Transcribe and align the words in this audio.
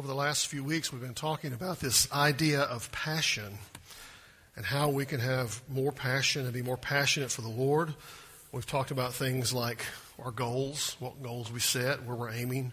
over 0.00 0.08
the 0.08 0.14
last 0.14 0.46
few 0.46 0.64
weeks, 0.64 0.90
we've 0.90 1.02
been 1.02 1.12
talking 1.12 1.52
about 1.52 1.78
this 1.78 2.10
idea 2.10 2.62
of 2.62 2.90
passion 2.90 3.58
and 4.56 4.64
how 4.64 4.88
we 4.88 5.04
can 5.04 5.20
have 5.20 5.60
more 5.68 5.92
passion 5.92 6.46
and 6.46 6.54
be 6.54 6.62
more 6.62 6.78
passionate 6.78 7.30
for 7.30 7.42
the 7.42 7.50
Lord. 7.50 7.92
We've 8.50 8.64
talked 8.64 8.90
about 8.90 9.12
things 9.12 9.52
like 9.52 9.84
our 10.18 10.30
goals, 10.30 10.96
what 11.00 11.22
goals 11.22 11.52
we 11.52 11.60
set, 11.60 12.02
where 12.04 12.16
we're 12.16 12.32
aiming, 12.32 12.72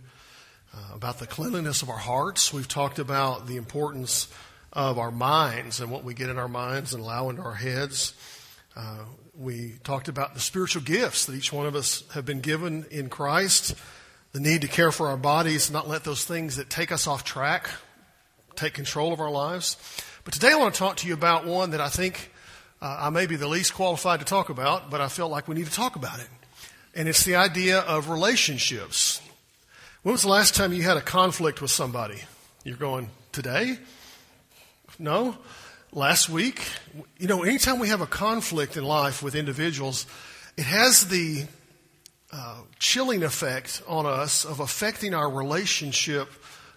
uh, 0.74 0.96
about 0.96 1.20
the 1.20 1.28
cleanliness 1.28 1.82
of 1.82 1.90
our 1.90 1.98
hearts. 1.98 2.54
We've 2.54 2.66
talked 2.66 2.98
about 2.98 3.46
the 3.46 3.58
importance 3.58 4.30
of 4.72 4.98
our 4.98 5.12
minds 5.12 5.82
and 5.82 5.92
what 5.92 6.06
we 6.06 6.14
get 6.14 6.30
in 6.30 6.38
our 6.38 6.48
minds 6.48 6.94
and 6.94 7.04
allow 7.04 7.30
into 7.30 7.42
our 7.42 7.56
heads. 7.56 8.14
Uh, 8.74 9.00
we 9.38 9.74
talked 9.84 10.08
about 10.08 10.34
the 10.34 10.40
spiritual 10.40 10.82
gifts 10.82 11.26
that 11.26 11.36
each 11.36 11.52
one 11.52 11.66
of 11.66 11.76
us 11.76 12.06
have 12.14 12.24
been 12.24 12.40
given 12.40 12.86
in 12.90 13.10
Christ 13.10 13.76
the 14.34 14.40
need 14.40 14.62
to 14.62 14.68
care 14.68 14.92
for 14.92 15.08
our 15.08 15.18
bodies, 15.18 15.72
not 15.72 15.88
let 15.88 16.04
those 16.04 16.26
things 16.26 16.58
that 16.58 16.70
take 16.70 16.92
us 16.92 17.08
off 17.08 17.24
track 17.24 17.70
take 18.56 18.74
control 18.74 19.14
of 19.14 19.20
our 19.20 19.32
lives. 19.32 19.78
But 20.24 20.34
today 20.34 20.52
I 20.52 20.56
want 20.56 20.74
to 20.74 20.80
talk 20.80 20.98
to 20.98 21.08
you 21.08 21.14
about 21.14 21.46
one 21.46 21.72
that 21.72 21.82
I 21.82 21.90
think 21.90 22.32
uh, 22.82 22.98
I 23.02 23.10
may 23.10 23.26
be 23.26 23.36
the 23.36 23.48
least 23.48 23.74
qualified 23.74 24.20
to 24.20 24.26
talk 24.26 24.50
about, 24.50 24.90
but 24.90 25.00
I 25.00 25.08
feel 25.08 25.30
like 25.30 25.48
we 25.48 25.56
need 25.56 25.68
to 25.68 25.72
talk 25.72 25.96
about 25.96 26.20
it. 26.20 26.28
And 26.94 27.08
it's 27.08 27.24
the 27.24 27.36
idea 27.36 27.80
of 27.80 28.10
relationships. 28.10 29.22
When 30.02 30.14
was 30.14 30.24
the 30.24 30.30
last 30.30 30.56
time 30.56 30.74
you 30.74 30.82
had 30.82 30.98
a 30.98 31.02
conflict 31.02 31.62
with 31.62 31.72
somebody? 31.72 32.20
You're 32.64 32.78
going, 32.78 33.10
today? 33.32 33.78
No? 35.00 35.38
Last 35.94 36.30
week? 36.30 36.68
You 37.18 37.28
know, 37.28 37.44
anytime 37.44 37.80
we 37.80 37.90
have 37.90 38.02
a 38.02 38.08
conflict 38.08 38.78
in 38.78 38.84
life 38.84 39.22
with 39.22 39.36
individuals, 39.36 40.06
it 40.58 40.66
has 40.66 41.08
the 41.08 41.46
uh, 42.32 42.62
chilling 42.80 43.24
effect 43.24 43.82
on 43.88 44.06
us 44.06 44.46
of 44.46 44.60
affecting 44.60 45.14
our 45.14 45.30
relationship 45.30 46.30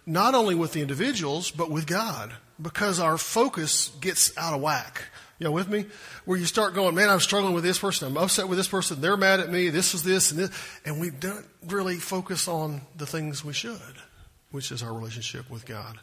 not 0.05 0.33
only 0.33 0.55
with 0.55 0.73
the 0.73 0.81
individuals, 0.81 1.51
but 1.51 1.69
with 1.69 1.85
God, 1.85 2.33
because 2.61 2.99
our 2.99 3.17
focus 3.17 3.89
gets 4.01 4.35
out 4.37 4.53
of 4.53 4.61
whack. 4.61 5.03
You 5.39 5.45
know, 5.45 5.51
with 5.51 5.69
me? 5.69 5.85
Where 6.25 6.37
you 6.37 6.45
start 6.45 6.75
going, 6.75 6.93
man, 6.93 7.09
I'm 7.09 7.19
struggling 7.19 7.53
with 7.53 7.63
this 7.63 7.79
person, 7.79 8.07
I'm 8.07 8.17
upset 8.17 8.47
with 8.47 8.57
this 8.57 8.67
person, 8.67 9.01
they're 9.01 9.17
mad 9.17 9.39
at 9.39 9.51
me, 9.51 9.69
this 9.69 9.93
is 9.93 10.03
this 10.03 10.31
and 10.31 10.39
this, 10.39 10.51
and 10.85 11.01
we 11.01 11.09
don't 11.09 11.45
really 11.67 11.95
focus 11.95 12.47
on 12.47 12.81
the 12.95 13.07
things 13.07 13.43
we 13.43 13.53
should, 13.53 13.79
which 14.51 14.71
is 14.71 14.83
our 14.83 14.93
relationship 14.93 15.49
with 15.49 15.65
God. 15.65 15.99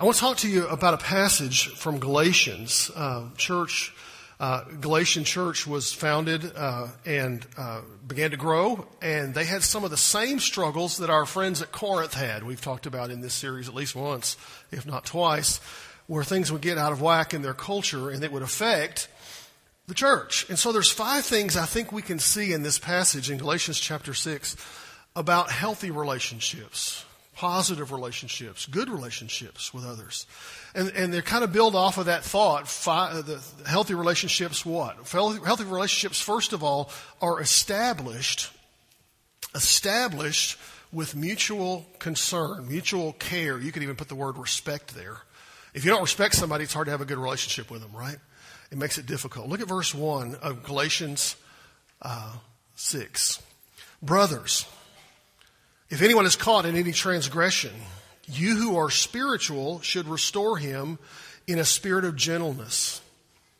I 0.00 0.04
want 0.04 0.16
to 0.16 0.20
talk 0.20 0.38
to 0.38 0.48
you 0.48 0.66
about 0.66 0.94
a 0.94 0.98
passage 0.98 1.68
from 1.68 1.98
Galatians, 1.98 2.90
uh, 2.96 3.28
church 3.36 3.94
uh, 4.42 4.64
Galatian 4.80 5.22
church 5.22 5.68
was 5.68 5.92
founded 5.92 6.50
uh, 6.56 6.88
and 7.06 7.46
uh, 7.56 7.80
began 8.04 8.32
to 8.32 8.36
grow, 8.36 8.88
and 9.00 9.32
they 9.34 9.44
had 9.44 9.62
some 9.62 9.84
of 9.84 9.92
the 9.92 9.96
same 9.96 10.40
struggles 10.40 10.96
that 10.96 11.10
our 11.10 11.24
friends 11.26 11.62
at 11.62 11.70
Corinth 11.70 12.14
had. 12.14 12.42
We've 12.42 12.60
talked 12.60 12.86
about 12.86 13.12
in 13.12 13.20
this 13.20 13.34
series 13.34 13.68
at 13.68 13.74
least 13.74 13.94
once, 13.94 14.36
if 14.72 14.84
not 14.84 15.04
twice, 15.04 15.60
where 16.08 16.24
things 16.24 16.50
would 16.50 16.60
get 16.60 16.76
out 16.76 16.90
of 16.90 17.00
whack 17.00 17.34
in 17.34 17.42
their 17.42 17.54
culture 17.54 18.10
and 18.10 18.24
it 18.24 18.32
would 18.32 18.42
affect 18.42 19.06
the 19.86 19.94
church. 19.94 20.44
And 20.48 20.58
so 20.58 20.72
there's 20.72 20.90
five 20.90 21.24
things 21.24 21.56
I 21.56 21.66
think 21.66 21.92
we 21.92 22.02
can 22.02 22.18
see 22.18 22.52
in 22.52 22.64
this 22.64 22.80
passage 22.80 23.30
in 23.30 23.38
Galatians 23.38 23.78
chapter 23.78 24.12
6 24.12 24.56
about 25.14 25.52
healthy 25.52 25.92
relationships 25.92 27.04
positive 27.42 27.90
relationships, 27.90 28.66
good 28.66 28.88
relationships 28.88 29.74
with 29.74 29.84
others. 29.84 30.28
And, 30.76 30.92
and 30.94 31.12
they 31.12 31.20
kind 31.22 31.42
of 31.42 31.52
build 31.52 31.74
off 31.74 31.98
of 31.98 32.06
that 32.06 32.22
thought. 32.22 32.66
the 32.66 33.42
healthy 33.66 33.94
relationships, 33.94 34.64
what? 34.64 34.96
Healthy 35.08 35.64
relationships, 35.64 36.20
first 36.20 36.52
of 36.52 36.62
all, 36.62 36.88
are 37.20 37.40
established, 37.40 38.52
established 39.56 40.56
with 40.92 41.16
mutual 41.16 41.84
concern, 41.98 42.68
mutual 42.68 43.14
care. 43.14 43.58
You 43.58 43.72
could 43.72 43.82
even 43.82 43.96
put 43.96 44.06
the 44.06 44.14
word 44.14 44.38
respect 44.38 44.94
there. 44.94 45.16
If 45.74 45.84
you 45.84 45.90
don't 45.90 46.02
respect 46.02 46.36
somebody, 46.36 46.62
it's 46.62 46.74
hard 46.74 46.86
to 46.86 46.92
have 46.92 47.00
a 47.00 47.04
good 47.04 47.18
relationship 47.18 47.72
with 47.72 47.82
them, 47.82 47.90
right? 47.92 48.18
It 48.70 48.78
makes 48.78 48.98
it 48.98 49.06
difficult. 49.06 49.48
Look 49.48 49.60
at 49.60 49.66
verse 49.66 49.92
1 49.92 50.36
of 50.36 50.62
Galatians 50.62 51.34
uh, 52.02 52.34
6. 52.76 53.42
Brothers, 54.00 54.64
if 55.92 56.00
anyone 56.00 56.24
is 56.24 56.36
caught 56.36 56.64
in 56.64 56.74
any 56.74 56.90
transgression, 56.90 57.70
you 58.24 58.56
who 58.56 58.78
are 58.78 58.88
spiritual 58.88 59.82
should 59.82 60.08
restore 60.08 60.56
him 60.56 60.98
in 61.46 61.58
a 61.58 61.66
spirit 61.66 62.06
of 62.06 62.16
gentleness. 62.16 63.02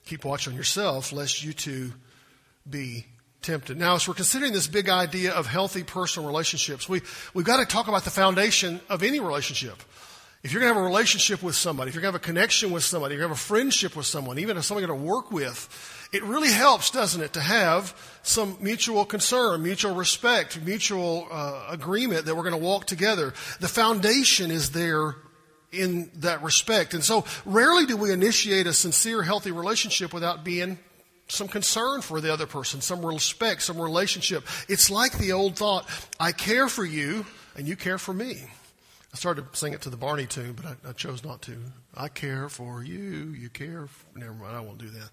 Keep 0.06 0.24
watch 0.24 0.48
on 0.48 0.54
yourself, 0.54 1.12
lest 1.12 1.44
you 1.44 1.52
too 1.52 1.92
be 2.68 3.04
tempted. 3.42 3.76
Now, 3.76 3.96
as 3.96 4.08
we're 4.08 4.14
considering 4.14 4.54
this 4.54 4.66
big 4.66 4.88
idea 4.88 5.32
of 5.32 5.46
healthy 5.46 5.82
personal 5.82 6.26
relationships, 6.26 6.88
we, 6.88 7.02
we've 7.34 7.44
got 7.44 7.58
to 7.58 7.66
talk 7.66 7.88
about 7.88 8.04
the 8.04 8.10
foundation 8.10 8.80
of 8.88 9.02
any 9.02 9.20
relationship. 9.20 9.76
If 10.42 10.52
you're 10.52 10.60
going 10.60 10.72
to 10.72 10.74
have 10.74 10.84
a 10.84 10.88
relationship 10.88 11.40
with 11.40 11.54
somebody, 11.54 11.88
if 11.88 11.94
you're 11.94 12.02
going 12.02 12.12
to 12.12 12.18
have 12.18 12.22
a 12.22 12.26
connection 12.26 12.72
with 12.72 12.82
somebody, 12.82 13.14
if 13.14 13.20
to 13.20 13.28
have 13.28 13.30
a 13.30 13.36
friendship 13.36 13.94
with 13.94 14.06
someone, 14.06 14.40
even 14.40 14.56
if 14.56 14.64
somebody 14.64 14.84
you're 14.86 14.96
going 14.96 15.06
to 15.06 15.08
work 15.08 15.30
with, 15.30 16.08
it 16.12 16.24
really 16.24 16.50
helps, 16.50 16.90
doesn't 16.90 17.22
it, 17.22 17.34
to 17.34 17.40
have 17.40 17.94
some 18.24 18.56
mutual 18.60 19.04
concern, 19.04 19.62
mutual 19.62 19.94
respect, 19.94 20.60
mutual 20.60 21.28
uh, 21.30 21.66
agreement 21.70 22.26
that 22.26 22.34
we're 22.34 22.42
going 22.42 22.60
to 22.60 22.66
walk 22.66 22.86
together. 22.86 23.32
The 23.60 23.68
foundation 23.68 24.50
is 24.50 24.72
there 24.72 25.14
in 25.70 26.10
that 26.16 26.42
respect. 26.42 26.92
And 26.92 27.04
so 27.04 27.24
rarely 27.46 27.86
do 27.86 27.96
we 27.96 28.10
initiate 28.10 28.66
a 28.66 28.72
sincere, 28.72 29.22
healthy 29.22 29.52
relationship 29.52 30.12
without 30.12 30.42
being 30.42 30.76
some 31.28 31.46
concern 31.46 32.02
for 32.02 32.20
the 32.20 32.32
other 32.32 32.46
person, 32.46 32.80
some 32.80 33.06
respect, 33.06 33.62
some 33.62 33.80
relationship. 33.80 34.44
It's 34.68 34.90
like 34.90 35.16
the 35.18 35.32
old 35.32 35.56
thought, 35.56 35.88
I 36.18 36.32
care 36.32 36.68
for 36.68 36.84
you 36.84 37.26
and 37.56 37.68
you 37.68 37.76
care 37.76 37.96
for 37.96 38.12
me. 38.12 38.48
I 39.12 39.18
started 39.18 39.52
to 39.52 39.58
sing 39.58 39.74
it 39.74 39.82
to 39.82 39.90
the 39.90 39.96
Barney 39.96 40.26
tune, 40.26 40.54
but 40.54 40.64
I, 40.64 40.90
I 40.90 40.92
chose 40.92 41.22
not 41.22 41.42
to. 41.42 41.56
I 41.94 42.08
care 42.08 42.48
for 42.48 42.82
you, 42.82 43.34
you 43.38 43.50
care. 43.50 43.86
For, 43.86 44.18
never 44.18 44.32
mind, 44.32 44.56
I 44.56 44.60
won't 44.60 44.78
do 44.78 44.88
that. 44.88 45.10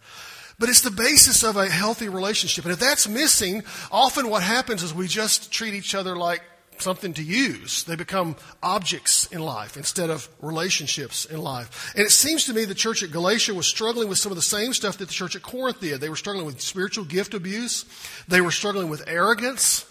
But 0.57 0.69
it's 0.69 0.81
the 0.81 0.91
basis 0.91 1.43
of 1.43 1.57
a 1.57 1.67
healthy 1.69 2.07
relationship. 2.07 2.63
And 2.63 2.73
if 2.73 2.79
that's 2.79 3.09
missing, 3.09 3.63
often 3.91 4.29
what 4.29 4.41
happens 4.41 4.83
is 4.83 4.93
we 4.93 5.07
just 5.07 5.51
treat 5.51 5.73
each 5.73 5.95
other 5.95 6.15
like 6.15 6.41
something 6.81 7.13
to 7.13 7.23
use. 7.23 7.83
They 7.83 7.97
become 7.97 8.37
objects 8.63 9.25
in 9.27 9.41
life 9.41 9.75
instead 9.75 10.09
of 10.09 10.29
relationships 10.41 11.25
in 11.25 11.41
life. 11.41 11.93
And 11.95 12.05
it 12.05 12.11
seems 12.11 12.45
to 12.45 12.53
me 12.53 12.63
the 12.63 12.73
church 12.73 13.03
at 13.03 13.11
Galatia 13.11 13.53
was 13.53 13.67
struggling 13.67 14.07
with 14.07 14.17
some 14.17 14.31
of 14.31 14.37
the 14.37 14.41
same 14.41 14.73
stuff 14.73 14.97
that 14.97 15.09
the 15.09 15.13
church 15.13 15.35
at 15.35 15.41
Corinth 15.41 15.81
did. 15.81 15.99
They 15.99 16.09
were 16.09 16.15
struggling 16.15 16.45
with 16.45 16.61
spiritual 16.61 17.03
gift 17.03 17.33
abuse. 17.33 17.85
They 18.29 18.39
were 18.39 18.51
struggling 18.51 18.89
with 18.89 19.03
arrogance 19.07 19.85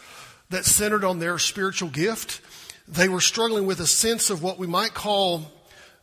that 0.51 0.65
centered 0.65 1.05
on 1.05 1.19
their 1.19 1.39
spiritual 1.39 1.91
gift. 1.91 2.41
They 2.91 3.09
were 3.09 3.21
struggling 3.21 3.67
with 3.67 3.81
a 3.81 3.87
sense 3.87 4.31
of 4.31 4.43
what 4.43 4.59
we 4.59 4.67
might 4.67 4.95
call 4.95 5.53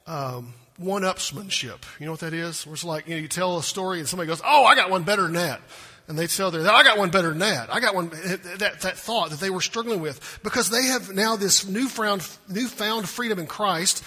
um, 0.05 0.53
one-upsmanship. 0.77 1.83
You 1.99 2.05
know 2.05 2.11
what 2.11 2.19
that 2.19 2.33
is? 2.33 2.65
Where 2.65 2.73
it's 2.75 2.83
like, 2.83 3.07
you 3.07 3.15
know, 3.15 3.21
you 3.21 3.27
tell 3.27 3.57
a 3.57 3.63
story 3.63 3.99
and 3.99 4.07
somebody 4.07 4.27
goes, 4.27 4.41
oh, 4.45 4.65
I 4.65 4.75
got 4.75 4.91
one 4.91 5.03
better 5.03 5.23
than 5.23 5.33
that. 5.33 5.61
And 6.07 6.19
they 6.19 6.27
tell 6.27 6.51
their, 6.51 6.61
I 6.61 6.83
got 6.83 6.99
one 6.99 7.09
better 7.09 7.29
than 7.29 7.39
that. 7.39 7.73
I 7.73 7.79
got 7.79 7.95
one, 7.95 8.09
that, 8.09 8.81
that 8.81 8.97
thought 8.97 9.31
that 9.31 9.39
they 9.39 9.49
were 9.49 9.61
struggling 9.61 9.99
with 10.01 10.39
because 10.43 10.69
they 10.69 10.83
have 10.83 11.11
now 11.11 11.35
this 11.35 11.65
newfound, 11.65 12.27
newfound 12.47 13.09
freedom 13.09 13.39
in 13.39 13.47
Christ 13.47 14.03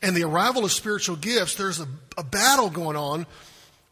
and 0.00 0.16
the 0.16 0.24
arrival 0.24 0.64
of 0.64 0.72
spiritual 0.72 1.16
gifts. 1.16 1.56
There's 1.56 1.80
a, 1.80 1.86
a 2.16 2.24
battle 2.24 2.70
going 2.70 2.96
on 2.96 3.26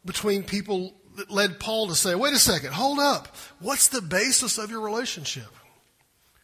between 0.03 0.41
people 0.41 0.95
that 1.17 1.29
led 1.29 1.59
Paul 1.59 1.89
to 1.89 1.95
say, 1.95 2.15
wait 2.15 2.33
a 2.33 2.39
second, 2.39 2.73
hold 2.73 2.97
up. 2.97 3.35
What's 3.59 3.89
the 3.89 4.01
basis 4.01 4.57
of 4.57 4.71
your 4.71 4.81
relationship? 4.81 5.45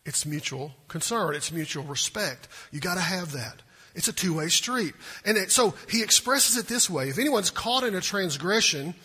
It's 0.07 0.25
mutual 0.25 0.72
concern. 0.88 1.35
It's 1.35 1.51
mutual 1.51 1.84
respect. 1.84 2.47
You 2.72 2.79
got 2.79 2.95
to 2.95 3.01
have 3.01 3.34
that. 3.34 3.62
It's 3.94 4.07
a 4.07 4.13
two 4.13 4.35
way 4.35 4.47
street. 4.47 4.94
And 5.25 5.38
it, 5.38 5.51
so 5.51 5.73
he 5.90 6.01
expresses 6.01 6.56
it 6.56 6.68
this 6.68 6.90
way 6.90 7.09
If 7.09 7.19
anyone's 7.19 7.51
caught 7.51 7.84
in 7.84 7.94
a 7.94 8.01
transgression, 8.01 8.96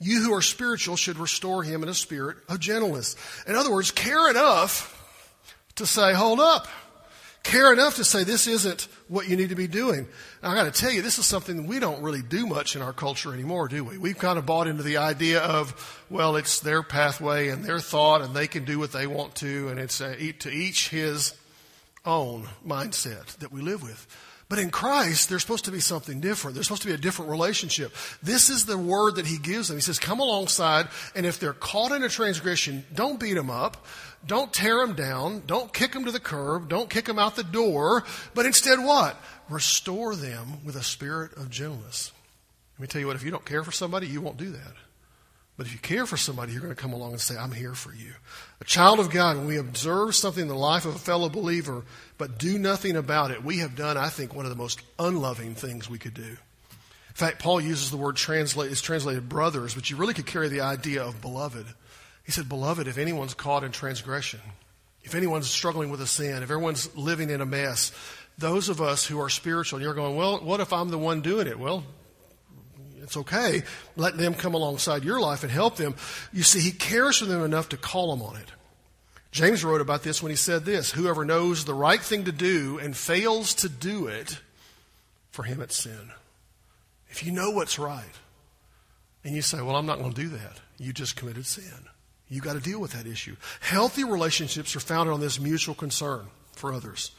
you 0.00 0.22
who 0.22 0.32
are 0.32 0.42
spiritual 0.42 0.96
should 0.96 1.18
restore 1.18 1.64
him 1.64 1.82
in 1.82 1.88
a 1.88 1.94
spirit 1.94 2.36
of 2.48 2.60
gentleness. 2.60 3.16
In 3.48 3.56
other 3.56 3.72
words, 3.72 3.90
care 3.90 4.30
enough 4.30 4.90
to 5.74 5.86
say, 5.86 6.14
hold 6.14 6.38
up. 6.38 6.68
Care 7.44 7.74
enough 7.74 7.96
to 7.96 8.04
say 8.04 8.24
this 8.24 8.46
isn't 8.46 8.88
what 9.06 9.28
you 9.28 9.36
need 9.36 9.50
to 9.50 9.54
be 9.54 9.68
doing. 9.68 10.08
Now, 10.42 10.50
I 10.50 10.54
got 10.54 10.64
to 10.64 10.80
tell 10.80 10.90
you, 10.90 11.02
this 11.02 11.18
is 11.18 11.26
something 11.26 11.66
we 11.66 11.78
don't 11.78 12.02
really 12.02 12.22
do 12.22 12.46
much 12.46 12.74
in 12.74 12.80
our 12.80 12.94
culture 12.94 13.34
anymore, 13.34 13.68
do 13.68 13.84
we? 13.84 13.98
We've 13.98 14.18
kind 14.18 14.38
of 14.38 14.46
bought 14.46 14.66
into 14.66 14.82
the 14.82 14.96
idea 14.96 15.40
of, 15.40 16.02
well, 16.08 16.36
it's 16.36 16.60
their 16.60 16.82
pathway 16.82 17.48
and 17.48 17.62
their 17.62 17.80
thought, 17.80 18.22
and 18.22 18.34
they 18.34 18.46
can 18.46 18.64
do 18.64 18.78
what 18.78 18.92
they 18.92 19.06
want 19.06 19.34
to, 19.36 19.68
and 19.68 19.78
it's 19.78 20.00
a, 20.00 20.12
uh, 20.12 20.32
to 20.40 20.50
each 20.50 20.88
his 20.88 21.34
own 22.06 22.48
mindset 22.66 23.36
that 23.36 23.52
we 23.52 23.60
live 23.60 23.82
with. 23.82 24.06
But 24.48 24.58
in 24.58 24.70
Christ, 24.70 25.28
there's 25.28 25.42
supposed 25.42 25.64
to 25.66 25.70
be 25.70 25.80
something 25.80 26.20
different. 26.20 26.54
There's 26.54 26.66
supposed 26.66 26.82
to 26.82 26.88
be 26.88 26.94
a 26.94 26.98
different 26.98 27.30
relationship. 27.30 27.94
This 28.22 28.50
is 28.50 28.66
the 28.66 28.76
word 28.76 29.16
that 29.16 29.26
he 29.26 29.38
gives 29.38 29.68
them. 29.68 29.76
He 29.76 29.80
says, 29.80 29.98
come 29.98 30.20
alongside, 30.20 30.88
and 31.14 31.24
if 31.26 31.40
they're 31.40 31.54
caught 31.54 31.92
in 31.92 32.02
a 32.02 32.08
transgression, 32.08 32.84
don't 32.94 33.20
beat 33.20 33.34
them 33.34 33.50
up. 33.50 33.86
Don't 34.26 34.52
tear 34.52 34.78
them 34.78 34.94
down. 34.94 35.42
Don't 35.46 35.72
kick 35.72 35.92
them 35.92 36.04
to 36.04 36.12
the 36.12 36.20
curb. 36.20 36.68
Don't 36.68 36.90
kick 36.90 37.04
them 37.04 37.18
out 37.18 37.36
the 37.36 37.42
door. 37.42 38.04
But 38.34 38.46
instead, 38.46 38.78
what? 38.78 39.16
Restore 39.48 40.16
them 40.16 40.64
with 40.64 40.76
a 40.76 40.82
spirit 40.82 41.36
of 41.36 41.50
gentleness. 41.50 42.12
Let 42.78 42.82
me 42.82 42.86
tell 42.88 43.00
you 43.00 43.06
what, 43.06 43.16
if 43.16 43.22
you 43.22 43.30
don't 43.30 43.44
care 43.44 43.62
for 43.62 43.72
somebody, 43.72 44.06
you 44.06 44.20
won't 44.20 44.36
do 44.36 44.50
that. 44.50 44.72
But 45.56 45.66
if 45.66 45.72
you 45.72 45.78
care 45.78 46.04
for 46.06 46.16
somebody, 46.16 46.52
you're 46.52 46.62
going 46.62 46.74
to 46.74 46.80
come 46.80 46.92
along 46.92 47.12
and 47.12 47.20
say, 47.20 47.36
I'm 47.36 47.52
here 47.52 47.74
for 47.74 47.94
you. 47.94 48.12
A 48.60 48.64
child 48.64 48.98
of 48.98 49.10
God, 49.10 49.36
when 49.36 49.46
we 49.46 49.56
observe 49.56 50.16
something 50.16 50.42
in 50.42 50.48
the 50.48 50.54
life 50.54 50.84
of 50.84 50.96
a 50.96 50.98
fellow 50.98 51.28
believer, 51.28 51.84
but 52.18 52.38
do 52.38 52.58
nothing 52.58 52.96
about 52.96 53.30
it, 53.30 53.44
we 53.44 53.58
have 53.58 53.76
done, 53.76 53.96
I 53.96 54.08
think, 54.08 54.34
one 54.34 54.46
of 54.46 54.50
the 54.50 54.56
most 54.56 54.80
unloving 54.98 55.54
things 55.54 55.88
we 55.88 55.98
could 55.98 56.14
do. 56.14 56.22
In 56.22 57.14
fact, 57.14 57.38
Paul 57.38 57.60
uses 57.60 57.92
the 57.92 57.96
word 57.96 58.16
translate, 58.16 58.72
is 58.72 58.80
translated 58.80 59.28
brothers, 59.28 59.74
but 59.74 59.88
you 59.88 59.96
really 59.96 60.14
could 60.14 60.26
carry 60.26 60.48
the 60.48 60.62
idea 60.62 61.04
of 61.04 61.20
beloved. 61.20 61.66
He 62.24 62.32
said, 62.32 62.48
Beloved, 62.48 62.88
if 62.88 62.98
anyone's 62.98 63.34
caught 63.34 63.64
in 63.64 63.72
transgression, 63.72 64.40
if 65.02 65.14
anyone's 65.14 65.48
struggling 65.48 65.90
with 65.90 66.00
a 66.00 66.06
sin, 66.06 66.36
if 66.36 66.44
everyone's 66.44 66.94
living 66.96 67.30
in 67.30 67.40
a 67.40 67.46
mess, 67.46 67.92
those 68.38 68.68
of 68.68 68.80
us 68.80 69.04
who 69.06 69.20
are 69.20 69.28
spiritual, 69.28 69.80
you're 69.80 69.94
going, 69.94 70.16
Well, 70.16 70.38
what 70.38 70.60
if 70.60 70.72
I'm 70.72 70.90
the 70.90 70.98
one 70.98 71.20
doing 71.20 71.46
it? 71.46 71.58
Well, 71.58 71.84
it's 73.02 73.18
okay. 73.18 73.62
Let 73.96 74.16
them 74.16 74.32
come 74.32 74.54
alongside 74.54 75.04
your 75.04 75.20
life 75.20 75.42
and 75.42 75.52
help 75.52 75.76
them. 75.76 75.94
You 76.32 76.42
see, 76.42 76.60
he 76.60 76.70
cares 76.70 77.18
for 77.18 77.26
them 77.26 77.44
enough 77.44 77.68
to 77.68 77.76
call 77.76 78.16
them 78.16 78.26
on 78.26 78.36
it. 78.36 78.50
James 79.30 79.62
wrote 79.64 79.80
about 79.80 80.02
this 80.02 80.22
when 80.22 80.30
he 80.30 80.36
said 80.36 80.64
this 80.64 80.92
Whoever 80.92 81.24
knows 81.24 81.64
the 81.64 81.74
right 81.74 82.00
thing 82.00 82.24
to 82.24 82.32
do 82.32 82.78
and 82.78 82.96
fails 82.96 83.52
to 83.56 83.68
do 83.68 84.06
it, 84.06 84.40
for 85.30 85.42
him 85.42 85.60
it's 85.60 85.76
sin. 85.76 86.12
If 87.10 87.24
you 87.24 87.30
know 87.30 87.50
what's 87.50 87.78
right, 87.78 88.04
and 89.22 89.34
you 89.34 89.42
say, 89.42 89.60
Well, 89.60 89.76
I'm 89.76 89.86
not 89.86 89.98
going 89.98 90.12
to 90.14 90.20
do 90.22 90.28
that, 90.30 90.60
you 90.78 90.92
just 90.94 91.14
committed 91.14 91.44
sin. 91.44 91.88
You 92.34 92.40
got 92.40 92.54
to 92.54 92.60
deal 92.60 92.80
with 92.80 92.92
that 92.92 93.06
issue. 93.06 93.36
Healthy 93.60 94.02
relationships 94.02 94.74
are 94.74 94.80
founded 94.80 95.14
on 95.14 95.20
this 95.20 95.38
mutual 95.38 95.76
concern 95.76 96.26
for 96.56 96.72
others 96.72 97.12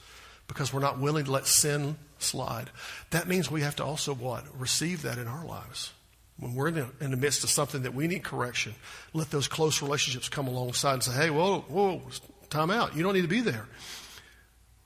because 0.47 0.73
we're 0.73 0.81
not 0.81 0.99
willing 0.99 1.23
to 1.23 1.31
let 1.31 1.47
sin 1.47 1.95
slide. 2.19 2.69
That 3.11 3.25
means 3.25 3.49
we 3.49 3.61
have 3.61 3.77
to 3.77 3.85
also 3.85 4.13
what? 4.13 4.43
Receive 4.59 5.03
that 5.03 5.17
in 5.17 5.27
our 5.27 5.45
lives. 5.45 5.93
When 6.37 6.53
we're 6.53 6.67
in 6.67 6.73
the, 6.73 6.87
in 6.99 7.11
the 7.11 7.17
midst 7.17 7.45
of 7.45 7.49
something 7.49 7.83
that 7.83 7.93
we 7.93 8.07
need 8.07 8.23
correction, 8.23 8.75
let 9.13 9.31
those 9.31 9.47
close 9.47 9.81
relationships 9.81 10.27
come 10.27 10.49
alongside 10.49 10.95
and 10.95 11.03
say, 11.03 11.13
hey, 11.13 11.29
whoa, 11.29 11.61
whoa, 11.61 12.01
time 12.49 12.69
out. 12.69 12.93
You 12.97 13.01
don't 13.01 13.13
need 13.13 13.21
to 13.21 13.29
be 13.29 13.39
there. 13.39 13.67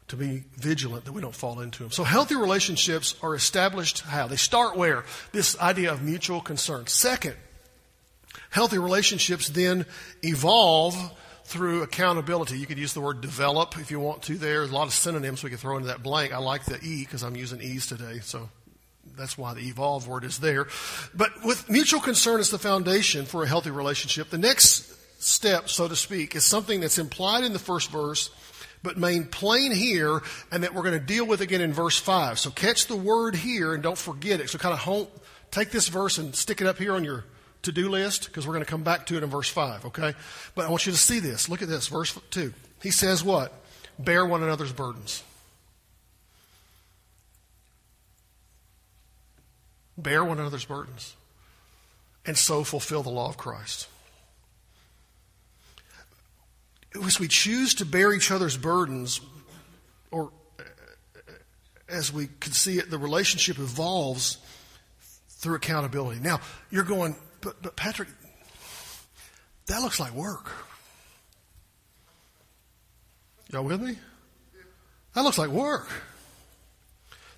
To 0.09 0.15
be 0.15 0.43
vigilant 0.57 1.05
that 1.05 1.11
we 1.11 1.21
don't 1.21 1.33
fall 1.33 1.59
into 1.59 1.81
them. 1.81 1.91
So 1.91 2.03
healthy 2.03 2.35
relationships 2.35 3.15
are 3.23 3.33
established 3.33 4.01
how? 4.01 4.27
They 4.27 4.35
start 4.35 4.77
where? 4.77 5.05
This 5.31 5.59
idea 5.59 5.91
of 5.91 6.03
mutual 6.03 6.39
concern. 6.39 6.85
Second, 6.85 7.35
healthy 8.49 8.77
relationships 8.77 9.49
then 9.49 9.85
evolve 10.23 10.95
through 11.45 11.81
accountability. 11.81 12.59
You 12.59 12.67
could 12.67 12.77
use 12.77 12.93
the 12.93 13.01
word 13.01 13.21
develop 13.21 13.77
if 13.79 13.89
you 13.89 13.99
want 13.99 14.21
to 14.23 14.37
there. 14.37 14.59
There's 14.59 14.71
a 14.71 14.75
lot 14.75 14.87
of 14.87 14.93
synonyms 14.93 15.43
we 15.43 15.49
could 15.49 15.59
throw 15.59 15.77
into 15.77 15.87
that 15.87 16.03
blank. 16.03 16.31
I 16.31 16.37
like 16.37 16.65
the 16.65 16.79
E 16.83 17.03
because 17.03 17.23
I'm 17.23 17.35
using 17.35 17.59
E's 17.61 17.87
today, 17.87 18.19
so 18.19 18.49
that's 19.17 19.37
why 19.37 19.55
the 19.55 19.67
evolve 19.67 20.07
word 20.07 20.23
is 20.23 20.37
there. 20.37 20.67
But 21.15 21.31
with 21.43 21.69
mutual 21.69 22.01
concern 22.01 22.39
as 22.39 22.51
the 22.51 22.59
foundation 22.59 23.25
for 23.25 23.43
a 23.43 23.47
healthy 23.47 23.71
relationship, 23.71 24.29
the 24.29 24.37
next 24.37 24.95
step, 25.21 25.69
so 25.69 25.87
to 25.87 25.95
speak, 25.95 26.35
is 26.35 26.45
something 26.45 26.79
that's 26.79 26.99
implied 26.99 27.43
in 27.43 27.53
the 27.53 27.59
first 27.59 27.89
verse, 27.89 28.29
but 28.83 28.97
made 28.97 29.31
plain 29.31 29.71
here, 29.71 30.21
and 30.51 30.63
that 30.63 30.73
we're 30.73 30.83
going 30.83 30.99
to 30.99 31.05
deal 31.05 31.25
with 31.25 31.41
again 31.41 31.61
in 31.61 31.73
verse 31.73 31.97
5. 31.97 32.39
So 32.39 32.51
catch 32.51 32.85
the 32.85 32.95
word 32.95 33.35
here 33.35 33.73
and 33.73 33.83
don't 33.83 33.97
forget 33.97 34.39
it. 34.39 34.49
So 34.49 34.57
kind 34.57 34.79
of 34.79 35.07
take 35.51 35.71
this 35.71 35.87
verse 35.87 36.17
and 36.17 36.35
stick 36.35 36.61
it 36.61 36.67
up 36.67 36.77
here 36.77 36.93
on 36.93 37.03
your 37.03 37.25
to 37.63 37.71
do 37.71 37.89
list 37.89 38.25
because 38.25 38.47
we're 38.47 38.53
going 38.53 38.65
to 38.65 38.69
come 38.69 38.83
back 38.83 39.05
to 39.07 39.17
it 39.17 39.23
in 39.23 39.29
verse 39.29 39.49
5, 39.49 39.85
okay? 39.87 40.13
But 40.55 40.65
I 40.65 40.69
want 40.69 40.85
you 40.85 40.91
to 40.91 40.97
see 40.97 41.19
this. 41.19 41.49
Look 41.49 41.61
at 41.61 41.67
this, 41.67 41.87
verse 41.87 42.17
2. 42.31 42.53
He 42.81 42.91
says 42.91 43.23
what? 43.23 43.53
Bear 43.97 44.25
one 44.25 44.43
another's 44.43 44.71
burdens. 44.71 45.23
Bear 49.97 50.23
one 50.23 50.39
another's 50.39 50.65
burdens. 50.65 51.15
And 52.25 52.37
so 52.37 52.63
fulfill 52.63 53.03
the 53.03 53.09
law 53.09 53.27
of 53.27 53.37
Christ. 53.37 53.87
As 57.03 57.19
we 57.19 57.27
choose 57.27 57.75
to 57.75 57.85
bear 57.85 58.13
each 58.13 58.31
other's 58.31 58.57
burdens, 58.57 59.19
or 60.11 60.31
uh, 60.57 60.63
as 61.87 62.11
we 62.11 62.29
can 62.39 62.53
see 62.53 62.77
it, 62.77 62.89
the 62.89 62.97
relationship 62.97 63.59
evolves 63.59 64.37
through 65.29 65.55
accountability. 65.55 66.19
Now, 66.19 66.39
you're 66.71 66.83
going, 66.83 67.15
but, 67.41 67.61
but 67.61 67.75
Patrick, 67.75 68.09
that 69.67 69.81
looks 69.81 69.99
like 69.99 70.13
work. 70.13 70.51
Y'all 73.51 73.63
with 73.63 73.81
me? 73.81 73.97
That 75.13 75.21
looks 75.21 75.37
like 75.37 75.49
work. 75.49 75.89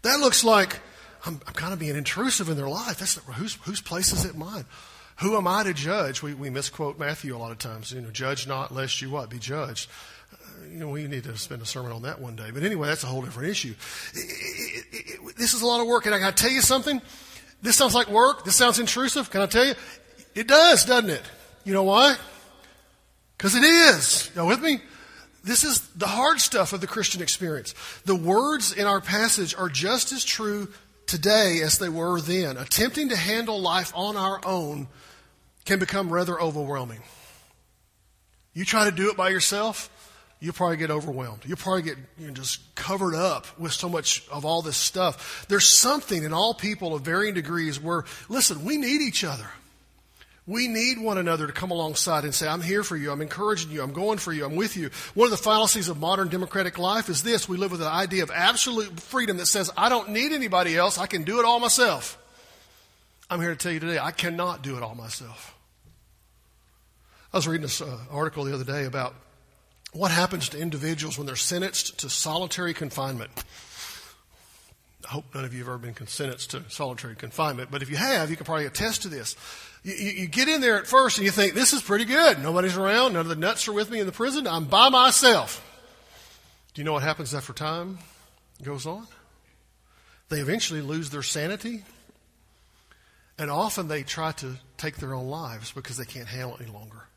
That 0.02 0.20
looks 0.20 0.44
like 0.44 0.80
I'm, 1.26 1.40
I'm 1.48 1.54
kind 1.54 1.74
of 1.74 1.80
being 1.80 1.96
intrusive 1.96 2.50
in 2.50 2.58
their 2.58 2.68
life. 2.70 2.98
That's 3.00 3.16
whose 3.16 3.56
whose 3.64 3.82
place 3.82 4.12
is 4.12 4.26
it 4.26 4.36
mine? 4.36 4.66
Who 5.20 5.38
am 5.38 5.48
I 5.48 5.64
to 5.64 5.74
judge? 5.74 6.22
We 6.22 6.34
we 6.34 6.50
misquote 6.50 6.98
Matthew 6.98 7.36
a 7.36 7.40
lot 7.40 7.52
of 7.52 7.60
times. 7.60 7.92
You 7.92 8.02
know, 8.02 8.12
judge 8.12 8.48
not 8.48 8.74
lest 8.74 9.02
you 9.02 9.10
what 9.10 9.30
be 9.30 9.38
judged. 9.40 9.90
Uh, 10.34 10.66
you 10.72 10.80
know, 10.80 10.90
we 10.90 11.08
need 11.08 11.24
to 11.26 11.38
spend 11.38 11.62
a 11.62 11.66
sermon 11.66 11.92
on 11.92 12.02
that 12.02 12.20
one 12.20 12.36
day. 12.36 12.50
But 12.52 12.64
anyway, 12.64 12.88
that's 12.88 13.04
a 13.04 13.08
whole 13.08 13.22
different 13.22 13.50
issue. 13.50 13.76
It, 14.14 14.86
it, 14.92 15.06
it, 15.08 15.38
this 15.38 15.54
is 15.54 15.62
a 15.62 15.68
lot 15.68 15.80
of 15.80 15.88
work, 15.88 16.06
and 16.08 16.16
I 16.16 16.20
got 16.20 16.36
to 16.36 16.44
tell 16.44 16.52
you 16.52 16.62
something. 16.62 17.02
This 17.62 17.76
sounds 17.76 17.94
like 17.94 18.10
work. 18.10 18.44
This 18.44 18.56
sounds 18.56 18.80
intrusive. 18.80 19.30
Can 19.30 19.42
I 19.42 19.46
tell 19.46 19.66
you? 19.66 19.76
It 20.34 20.48
does, 20.48 20.86
doesn't 20.86 21.10
it? 21.10 21.22
You 21.64 21.74
know 21.74 21.84
why? 21.84 22.16
Because 23.38 23.56
it 23.56 23.64
is. 23.64 24.32
Y'all 24.36 24.48
with 24.48 24.62
me? 24.62 24.82
This 25.44 25.64
is 25.64 25.82
the 25.96 26.08
hard 26.08 26.40
stuff 26.40 26.74
of 26.74 26.82
the 26.82 26.88
Christian 26.88 27.22
experience. 27.22 27.74
The 28.06 28.16
words 28.16 28.74
in 28.74 28.86
our 28.86 29.02
passage 29.02 29.56
are 29.56 29.70
just 29.70 30.12
as 30.12 30.24
true 30.24 30.70
today 31.08 31.62
as 31.64 31.80
they 31.80 31.90
were 31.90 32.22
then. 32.22 32.58
Attempting 32.58 33.10
to 33.10 33.16
handle 33.16 33.60
life 33.60 33.92
on 33.96 34.16
our 34.16 34.40
own 34.46 34.88
can 35.66 35.80
become 35.80 36.12
rather 36.12 36.40
overwhelming. 36.40 37.02
You 38.54 38.66
try 38.66 38.86
to 38.86 38.96
do 38.96 39.10
it 39.10 39.18
by 39.18 39.30
yourself, 39.30 39.90
you'll 40.42 40.54
probably 40.54 40.78
get 40.78 40.92
overwhelmed. 40.92 41.44
You'll 41.46 41.56
probably 41.56 41.84
get 41.84 41.98
you 42.20 42.28
know, 42.28 42.34
just 42.34 42.76
covered 42.76 43.16
up 43.16 43.48
with 43.58 43.72
so 43.72 43.88
much 43.88 44.28
of 44.30 44.44
all 44.44 44.62
this 44.62 44.76
stuff. 44.76 45.46
There's 45.48 45.70
something 45.70 46.24
in 46.24 46.34
all 46.34 46.54
people 46.54 46.94
of 46.94 47.04
varying 47.04 47.36
degrees 47.36 47.80
where, 47.80 48.04
listen, 48.28 48.66
we 48.66 48.76
need 48.76 49.02
each 49.02 49.24
other. 49.24 49.48
We 50.48 50.68
need 50.68 51.00
one 51.00 51.20
another 51.20 51.46
to 51.46 51.54
come 51.54 51.70
alongside 51.70 52.24
and 52.24 52.34
say, 52.34 52.48
I'm 52.48 52.62
here 52.62 52.84
for 52.84 52.98
you, 52.98 53.12
I'm 53.12 53.22
encouraging 53.22 53.72
you, 53.72 53.84
I'm 53.84 53.94
going 53.94 54.18
for 54.18 54.34
you, 54.34 54.44
I'm 54.44 54.56
with 54.56 54.76
you. 54.76 54.90
One 55.14 55.26
of 55.26 55.32
the 55.32 55.38
fallacies 55.38 55.88
of 55.88 56.00
modern 56.00 56.30
democratic 56.30 56.80
life 56.80 57.10
is 57.10 57.22
this 57.22 57.48
we 57.48 57.58
live 57.58 57.72
with 57.72 57.82
an 57.82 57.88
idea 57.88 58.24
of 58.24 58.32
absolute 58.32 59.00
freedom 59.00 59.38
that 59.38 59.46
says, 59.46 59.72
I 59.78 59.88
don't 59.88 60.10
need 60.10 60.34
anybody 60.34 60.76
else, 60.76 60.98
I 60.98 61.06
can 61.06 61.24
do 61.24 61.40
it 61.40 61.46
all 61.46 61.60
myself. 61.60 62.18
I'm 63.30 63.40
here 63.40 63.52
to 63.52 63.56
tell 63.56 63.72
you 63.72 63.80
today, 63.80 64.00
I 64.00 64.12
cannot 64.12 64.64
do 64.64 64.76
it 64.78 64.84
all 64.84 64.96
myself. 64.96 65.56
I 67.32 67.38
was 67.38 67.48
reading 67.48 67.62
this 67.62 67.80
uh, 67.80 68.00
article 68.10 68.44
the 68.44 68.54
other 68.54 68.66
day 68.66 68.86
about 68.86 69.14
what 69.94 70.12
happens 70.12 70.50
to 70.50 70.60
individuals 70.60 71.18
when 71.18 71.28
they're 71.28 71.36
sentenced 71.36 72.00
to 72.00 72.10
solitary 72.10 72.74
confinement. 72.74 73.32
I 75.06 75.14
hope 75.14 75.26
none 75.36 75.44
of 75.44 75.54
you 75.54 75.60
have 75.60 75.68
ever 75.68 75.78
been 75.78 76.08
sentenced 76.08 76.52
to 76.52 76.64
solitary 76.70 77.16
confinement, 77.16 77.70
but 77.72 77.82
if 77.82 77.90
you 77.90 77.98
have, 77.98 78.30
you 78.30 78.38
can 78.38 78.46
probably 78.46 78.66
attest 78.66 79.02
to 79.02 79.10
this. 79.10 79.36
You, 79.84 79.94
you, 79.94 80.10
you, 80.12 80.28
get 80.28 80.48
in 80.48 80.62
there 80.62 80.78
at 80.78 80.88
first 80.88 81.18
and 81.18 81.26
you 81.26 81.32
think, 81.32 81.54
this 81.54 81.74
is 81.74 81.82
pretty 81.82 82.06
good. 82.06 82.42
Nobody's 82.42 82.78
around. 82.78 83.14
None 83.14 83.22
of 83.22 83.28
the 83.28 83.36
nuts 83.36 83.68
are 83.68 83.74
with 83.74 83.90
me 83.90 84.00
in 84.00 84.06
the 84.06 84.12
prison. 84.12 84.48
I'm 84.48 84.66
by 84.66 84.90
myself. 84.90 85.68
Do 86.74 86.82
you 86.82 86.86
know 86.86 86.94
what 86.94 87.04
happens 87.04 87.34
after 87.34 87.52
time 87.52 87.98
goes 88.64 88.86
on? 88.86 89.08
They 90.30 90.40
eventually 90.40 90.82
lose 90.82 91.10
their 91.10 91.24
sanity. 91.24 91.84
And 93.38 93.50
often 93.50 93.88
they 93.88 94.04
try 94.04 94.32
to 94.34 94.58
take 94.78 94.98
their 94.98 95.14
own 95.14 95.28
lives 95.28 95.72
because 95.72 95.98
they 95.98 96.06
can't 96.06 96.28
handle 96.28 96.56
it 96.56 96.62
any 96.62 96.72
longer. 96.72 97.08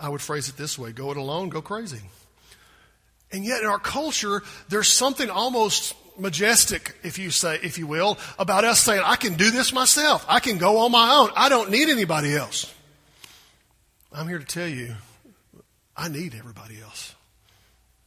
I 0.00 0.08
would 0.08 0.20
phrase 0.20 0.48
it 0.48 0.56
this 0.56 0.78
way 0.78 0.92
go 0.92 1.10
it 1.10 1.16
alone, 1.16 1.48
go 1.48 1.62
crazy. 1.62 2.00
And 3.32 3.44
yet 3.44 3.60
in 3.60 3.66
our 3.66 3.78
culture, 3.78 4.42
there's 4.68 4.88
something 4.88 5.28
almost 5.30 5.94
majestic, 6.18 6.96
if 7.02 7.18
you 7.18 7.30
say, 7.30 7.58
if 7.62 7.78
you 7.78 7.86
will, 7.86 8.18
about 8.38 8.64
us 8.64 8.80
saying, 8.80 9.02
I 9.04 9.16
can 9.16 9.34
do 9.34 9.50
this 9.50 9.72
myself. 9.72 10.24
I 10.28 10.40
can 10.40 10.58
go 10.58 10.78
on 10.78 10.92
my 10.92 11.14
own. 11.14 11.30
I 11.36 11.48
don't 11.48 11.70
need 11.70 11.88
anybody 11.88 12.34
else. 12.34 12.72
I'm 14.12 14.28
here 14.28 14.38
to 14.38 14.44
tell 14.44 14.68
you, 14.68 14.94
I 15.96 16.08
need 16.08 16.34
everybody 16.34 16.80
else. 16.80 17.14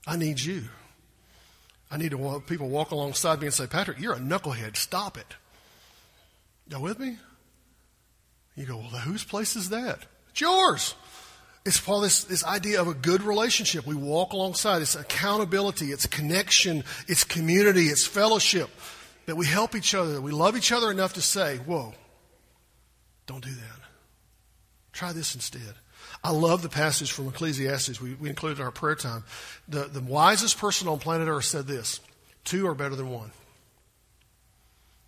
I 0.07 0.15
need 0.15 0.39
you. 0.39 0.63
I 1.91 1.97
need 1.97 2.11
to 2.11 2.17
want 2.17 2.47
people 2.47 2.69
walk 2.69 2.91
alongside 2.91 3.39
me 3.39 3.47
and 3.47 3.53
say, 3.53 3.67
Patrick, 3.67 3.99
you're 3.99 4.13
a 4.13 4.19
knucklehead. 4.19 4.75
Stop 4.77 5.17
it. 5.17 5.35
Y'all 6.67 6.81
with 6.81 6.99
me? 6.99 7.17
You 8.55 8.65
go, 8.65 8.77
well, 8.77 8.87
whose 8.87 9.23
place 9.23 9.55
is 9.55 9.69
that? 9.69 10.05
It's 10.31 10.41
yours. 10.41 10.93
It's 11.65 11.79
Paul, 11.79 12.01
this, 12.01 12.23
this 12.23 12.43
idea 12.43 12.81
of 12.81 12.87
a 12.87 12.93
good 12.93 13.21
relationship. 13.21 13.85
We 13.85 13.95
walk 13.95 14.33
alongside. 14.33 14.81
It's 14.81 14.95
accountability, 14.95 15.91
it's 15.91 16.05
connection, 16.05 16.83
it's 17.07 17.23
community, 17.23 17.85
it's 17.85 18.05
fellowship. 18.05 18.69
That 19.25 19.35
we 19.35 19.45
help 19.45 19.75
each 19.75 19.93
other, 19.93 20.13
that 20.13 20.21
we 20.21 20.31
love 20.31 20.57
each 20.57 20.71
other 20.71 20.89
enough 20.89 21.13
to 21.13 21.21
say, 21.21 21.57
whoa, 21.57 21.93
don't 23.27 23.43
do 23.43 23.53
that. 23.53 23.79
Try 24.91 25.13
this 25.13 25.35
instead. 25.35 25.75
I 26.23 26.31
love 26.31 26.63
the 26.63 26.69
passage 26.69 27.11
from 27.11 27.27
Ecclesiastes 27.27 28.01
we, 28.01 28.15
we 28.15 28.29
included 28.29 28.59
in 28.59 28.65
our 28.65 28.71
prayer 28.71 28.95
time. 28.95 29.23
The, 29.67 29.83
the 29.83 30.01
wisest 30.01 30.57
person 30.57 30.87
on 30.87 30.97
planet 30.99 31.27
Earth 31.27 31.45
said 31.45 31.67
this 31.67 31.99
two 32.43 32.67
are 32.67 32.73
better 32.73 32.95
than 32.95 33.09
one 33.09 33.31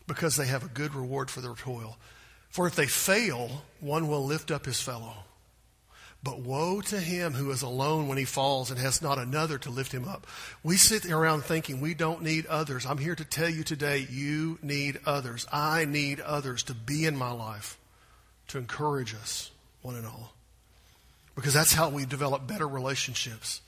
because 0.07 0.35
they 0.35 0.45
have 0.45 0.63
a 0.63 0.67
good 0.67 0.93
reward 0.93 1.31
for 1.31 1.41
their 1.41 1.53
toil. 1.53 1.97
For 2.49 2.67
if 2.67 2.75
they 2.75 2.85
fail, 2.85 3.63
one 3.79 4.07
will 4.07 4.25
lift 4.25 4.51
up 4.51 4.65
his 4.65 4.79
fellow. 4.79 5.15
But 6.23 6.41
woe 6.41 6.81
to 6.81 6.99
him 6.99 7.33
who 7.33 7.49
is 7.49 7.63
alone 7.63 8.07
when 8.07 8.19
he 8.19 8.25
falls 8.25 8.69
and 8.69 8.79
has 8.79 9.01
not 9.01 9.17
another 9.17 9.57
to 9.59 9.71
lift 9.71 9.91
him 9.91 10.07
up. 10.07 10.27
We 10.63 10.77
sit 10.77 11.05
around 11.09 11.43
thinking 11.43 11.81
we 11.81 11.95
don't 11.95 12.21
need 12.21 12.45
others. 12.45 12.85
I'm 12.85 12.99
here 12.99 13.15
to 13.15 13.25
tell 13.25 13.49
you 13.49 13.63
today, 13.63 14.05
you 14.09 14.59
need 14.61 14.99
others. 15.05 15.47
I 15.51 15.85
need 15.85 16.19
others 16.19 16.61
to 16.63 16.75
be 16.75 17.05
in 17.05 17.17
my 17.17 17.31
life, 17.31 17.79
to 18.49 18.59
encourage 18.59 19.15
us, 19.15 19.49
one 19.81 19.95
and 19.95 20.05
all. 20.05 20.33
Because 21.33 21.55
that's 21.55 21.73
how 21.73 21.89
we 21.89 22.05
develop 22.05 22.45
better 22.45 22.67
relationships. 22.67 23.61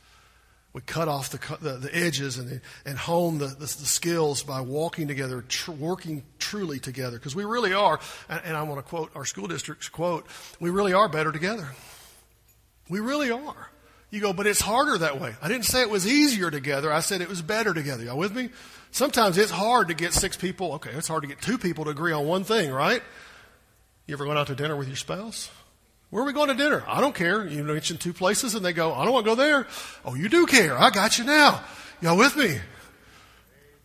We 0.74 0.82
cut 0.82 1.08
off 1.08 1.30
the, 1.32 1.58
the, 1.58 1.78
the 1.78 1.96
edges 1.96 2.38
and, 2.38 2.62
and 2.86 2.98
hone 3.00 3.40
the, 3.40 3.48
the, 3.48 3.66
the, 3.66 3.68
skills 3.68 4.44
by 4.44 4.62
walking 4.62 5.08
together, 5.08 5.44
tr- 5.48 5.72
working 5.72 6.24
truly 6.40 6.80
together. 6.80 7.18
Because 7.18 7.36
we 7.36 7.46
really 7.46 7.74
are, 7.74 8.00
and, 8.28 8.42
and 8.44 8.58
I 8.58 8.64
want 8.64 8.84
to 8.84 8.84
quote 8.84 9.12
our 9.16 9.26
school 9.26 9.48
district's 9.48 9.88
quote, 9.88 10.28
we 10.60 10.72
really 10.72 10.94
are 10.94 11.08
better 11.08 11.32
together. 11.32 11.70
We 12.90 13.00
really 13.00 13.32
are. 13.32 13.70
You 14.12 14.22
go, 14.22 14.32
but 14.32 14.46
it's 14.46 14.62
harder 14.62 14.98
that 15.00 15.20
way. 15.20 15.34
I 15.42 15.48
didn't 15.48 15.66
say 15.66 15.82
it 15.82 15.90
was 15.90 16.06
easier 16.06 16.52
together. 16.52 16.92
I 16.92 17.00
said 17.00 17.22
it 17.22 17.30
was 17.30 17.42
better 17.42 17.74
together. 17.74 18.04
Y'all 18.04 18.18
with 18.18 18.36
me? 18.36 18.50
Sometimes 18.92 19.40
it's 19.40 19.52
hard 19.52 19.88
to 19.88 19.96
get 19.96 20.14
six 20.14 20.38
people. 20.38 20.74
Okay, 20.74 20.92
it's 20.92 21.08
hard 21.08 21.24
to 21.24 21.28
get 21.28 21.42
two 21.42 21.58
people 21.58 21.86
to 21.86 21.90
agree 21.90 22.12
on 22.12 22.28
one 22.28 22.44
thing, 22.44 22.72
right? 22.72 23.02
You 24.06 24.14
ever 24.14 24.28
went 24.28 24.38
out 24.38 24.48
to 24.48 24.56
dinner 24.56 24.76
with 24.76 24.88
your 24.88 24.98
spouse? 24.98 25.50
Where 26.12 26.22
are 26.22 26.26
we 26.28 26.34
going 26.34 26.50
to 26.50 26.54
dinner? 26.54 26.84
I 26.88 27.02
don't 27.02 27.16
care. 27.16 27.48
You 27.48 27.64
mention 27.64 27.98
two 27.98 28.14
places 28.14 28.54
and 28.54 28.64
they 28.64 28.72
go, 28.72 28.94
I 28.94 29.04
don't 29.04 29.14
want 29.14 29.26
to 29.26 29.32
go 29.32 29.36
there. 29.36 29.66
Oh, 30.06 30.14
you 30.14 30.30
do 30.30 30.46
care. 30.46 30.78
I 30.78 30.92
got 30.92 31.18
you 31.18 31.24
now. 31.24 31.64
Y'all 32.02 32.16
with 32.16 32.36
me? 32.36 32.60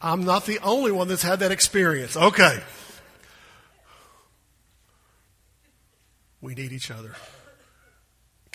I'm 0.02 0.25
not 0.25 0.45
the 0.45 0.59
only 0.59 0.93
one 0.93 1.09
that's 1.09 1.23
had 1.23 1.38
that 1.38 1.52
experience. 1.52 2.19
Okay. 2.19 2.62
We 6.43 6.55
need 6.55 6.73
each 6.73 6.90
other. 6.90 7.14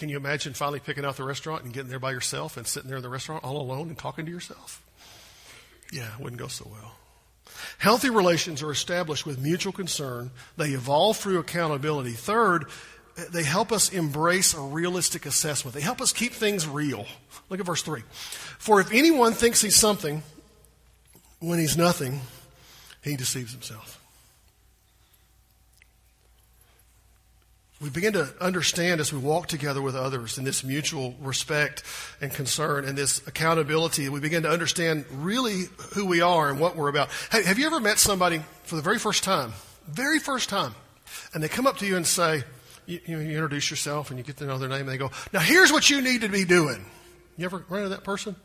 Can 0.04 0.10
you 0.10 0.18
imagine 0.18 0.54
finally 0.54 0.82
picking 0.82 1.06
out 1.06 1.16
the 1.16 1.24
restaurant 1.24 1.64
and 1.64 1.72
getting 1.72 1.90
there 1.90 1.98
by 1.98 2.12
yourself 2.12 2.58
and 2.58 2.68
sitting 2.68 2.90
there 2.90 2.98
in 2.98 3.04
the 3.04 3.08
restaurant 3.08 3.46
all 3.46 3.62
alone 3.62 3.88
and 3.88 3.98
talking 3.98 4.26
to 4.26 4.32
yourself? 4.34 4.84
Yeah, 5.94 6.14
it 6.14 6.20
wouldn't 6.20 6.42
go 6.42 6.50
so 6.50 6.68
well. 6.70 6.98
Healthy 7.78 8.10
relations 8.10 8.62
are 8.62 8.70
established 8.70 9.26
with 9.26 9.40
mutual 9.40 9.72
concern. 9.72 10.32
They 10.58 10.72
evolve 10.72 11.16
through 11.16 11.40
accountability. 11.40 12.12
Third, 12.12 12.66
they 13.32 13.44
help 13.44 13.72
us 13.72 13.94
embrace 13.94 14.54
a 14.54 14.60
realistic 14.60 15.26
assessment. 15.26 15.74
They 15.74 15.80
help 15.80 16.02
us 16.02 16.12
keep 16.12 16.34
things 16.34 16.68
real. 16.68 17.06
Look 17.48 17.62
at 17.62 17.66
verse 17.66 17.82
3. 17.82 18.02
For 18.60 18.82
if 18.82 18.92
anyone 18.92 19.32
thinks 19.32 19.62
he's 19.62 19.78
something 19.78 20.22
when 21.40 21.60
he's 21.60 21.78
nothing, 21.78 22.20
he 23.02 23.16
deceives 23.16 23.54
himself. 23.54 24.03
We 27.84 27.90
begin 27.90 28.14
to 28.14 28.34
understand 28.40 29.02
as 29.02 29.12
we 29.12 29.20
walk 29.20 29.48
together 29.48 29.82
with 29.82 29.94
others 29.94 30.38
in 30.38 30.46
this 30.46 30.64
mutual 30.64 31.16
respect 31.20 31.84
and 32.22 32.32
concern 32.32 32.86
and 32.86 32.98
this 32.98 33.26
accountability, 33.28 34.08
we 34.08 34.22
begin 34.22 34.44
to 34.44 34.50
understand 34.50 35.04
really 35.12 35.64
who 35.94 36.06
we 36.06 36.22
are 36.22 36.50
and 36.50 36.62
what 36.62 36.78
we're 36.78 36.88
about. 36.88 37.10
Hey, 37.30 37.44
have 37.44 37.60
you 37.60 37.66
ever 37.66 37.82
met 37.82 38.00
somebody 38.00 38.42
for 38.64 38.78
the 38.78 38.82
very 38.82 39.00
first 39.00 39.26
time? 39.26 39.52
Very 39.86 40.20
first 40.20 40.48
time. 40.48 40.74
And 41.34 41.44
they 41.44 41.50
come 41.50 41.68
up 41.68 41.80
to 41.80 41.86
you 41.86 41.98
and 41.98 42.08
say, 42.08 42.44
you, 42.86 43.02
you, 43.06 43.20
introduce 43.20 43.70
yourself 43.70 44.12
and 44.12 44.18
you 44.18 44.24
get 44.24 44.38
to 44.38 44.46
know 44.46 44.58
their 44.58 44.70
name 44.70 44.82
and 44.82 44.90
they 44.90 44.98
go, 44.98 45.12
now 45.34 45.42
here's 45.42 45.74
what 45.74 45.90
you 45.90 46.02
need 46.02 46.22
to 46.22 46.30
be 46.30 46.46
doing. 46.46 46.86
You 47.36 47.44
ever 47.44 47.66
run 47.68 47.82
into 47.82 47.90
that 47.90 48.06
person? 48.06 48.38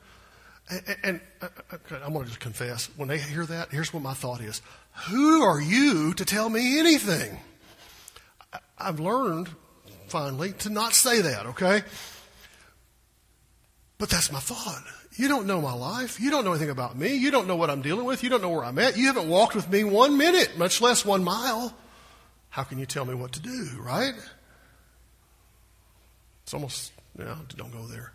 And, 0.68 0.97
and 1.04 1.21
uh, 1.40 1.49
uh, 1.71 1.76
I'm 2.04 2.12
going 2.12 2.25
to 2.25 2.30
just 2.30 2.40
confess, 2.40 2.90
when 2.97 3.09
they 3.09 3.18
hear 3.18 3.47
that, 3.47 3.71
here's 3.71 3.95
what 3.95 4.02
my 4.02 4.14
thought 4.14 4.40
is. 4.40 4.62
Who 5.11 5.42
are 5.42 5.61
you 5.61 6.12
to 6.14 6.25
tell 6.25 6.50
me 6.50 6.80
anything? 6.80 7.38
I've 8.78 9.00
learned 9.00 9.49
finally 10.08 10.52
to 10.52 10.70
not 10.70 10.94
say 10.94 11.20
that, 11.20 11.47
okay? 11.47 11.82
But 13.99 14.08
that's 14.11 14.30
my 14.32 14.38
thought. 14.40 14.82
You 15.16 15.26
don't 15.26 15.47
know 15.47 15.61
my 15.61 15.73
life. 15.73 16.20
You 16.20 16.30
don't 16.30 16.44
know 16.44 16.52
anything 16.52 16.70
about 16.70 16.97
me. 16.97 17.16
You 17.16 17.32
don't 17.32 17.49
know 17.49 17.56
what 17.56 17.70
I'm 17.70 17.82
dealing 17.82 18.04
with. 18.04 18.23
You 18.23 18.30
don't 18.30 18.40
know 18.40 18.50
where 18.50 18.64
I'm 18.64 18.78
at. 18.78 18.97
You 18.97 19.06
haven't 19.06 19.28
walked 19.28 19.56
with 19.56 19.68
me 19.68 19.82
one 19.82 20.16
minute, 20.16 20.56
much 20.56 20.80
less 20.80 21.04
one 21.04 21.25
mile. 21.25 21.75
How 22.50 22.62
can 22.62 22.78
you 22.78 22.87
tell 22.87 23.04
me 23.04 23.14
what 23.14 23.32
to 23.32 23.40
do, 23.40 23.68
right? 23.80 24.14
It's 26.44 26.54
almost, 26.54 26.92
you 27.18 27.25
know, 27.25 27.37
don't 27.56 27.73
go 27.73 27.87
there. 27.87 28.12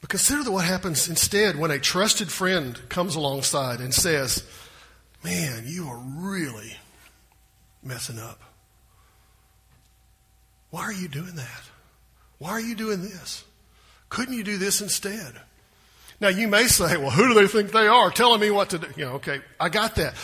But 0.00 0.10
consider 0.10 0.50
what 0.50 0.64
happens 0.64 1.08
instead 1.08 1.56
when 1.56 1.70
a 1.70 1.78
trusted 1.78 2.30
friend 2.30 2.80
comes 2.88 3.14
alongside 3.14 3.80
and 3.80 3.92
says, 3.92 4.44
Man, 5.24 5.64
you 5.66 5.88
are 5.88 5.98
really 5.98 6.76
messing 7.82 8.18
up. 8.18 8.40
Why 10.70 10.82
are 10.82 10.92
you 10.92 11.08
doing 11.08 11.34
that? 11.36 11.62
Why 12.38 12.50
are 12.50 12.60
you 12.60 12.74
doing 12.74 13.02
this? 13.02 13.44
Couldn't 14.08 14.34
you 14.34 14.44
do 14.44 14.58
this 14.58 14.80
instead? 14.80 15.34
Now 16.20 16.28
you 16.28 16.48
may 16.48 16.66
say, 16.66 16.96
well, 16.96 17.10
who 17.10 17.28
do 17.28 17.34
they 17.34 17.46
think 17.46 17.70
they 17.70 17.86
are 17.86 18.10
telling 18.10 18.40
me 18.40 18.50
what 18.50 18.70
to 18.70 18.78
do? 18.78 18.86
You 18.96 19.04
know, 19.06 19.12
okay, 19.12 19.40
I 19.58 19.68
got 19.68 19.96
that. 19.96 20.14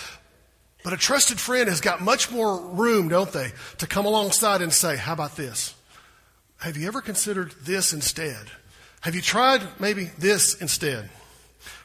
But 0.82 0.92
a 0.92 0.96
trusted 0.96 1.40
friend 1.40 1.68
has 1.68 1.80
got 1.80 2.02
much 2.02 2.30
more 2.30 2.60
room, 2.60 3.08
don't 3.08 3.32
they, 3.32 3.52
to 3.78 3.86
come 3.86 4.04
alongside 4.04 4.60
and 4.60 4.72
say, 4.72 4.96
how 4.96 5.14
about 5.14 5.36
this? 5.36 5.74
Have 6.58 6.76
you 6.76 6.86
ever 6.88 7.00
considered 7.00 7.52
this 7.62 7.92
instead? 7.92 8.50
Have 9.00 9.14
you 9.14 9.22
tried 9.22 9.62
maybe 9.78 10.10
this 10.18 10.60
instead? 10.60 11.08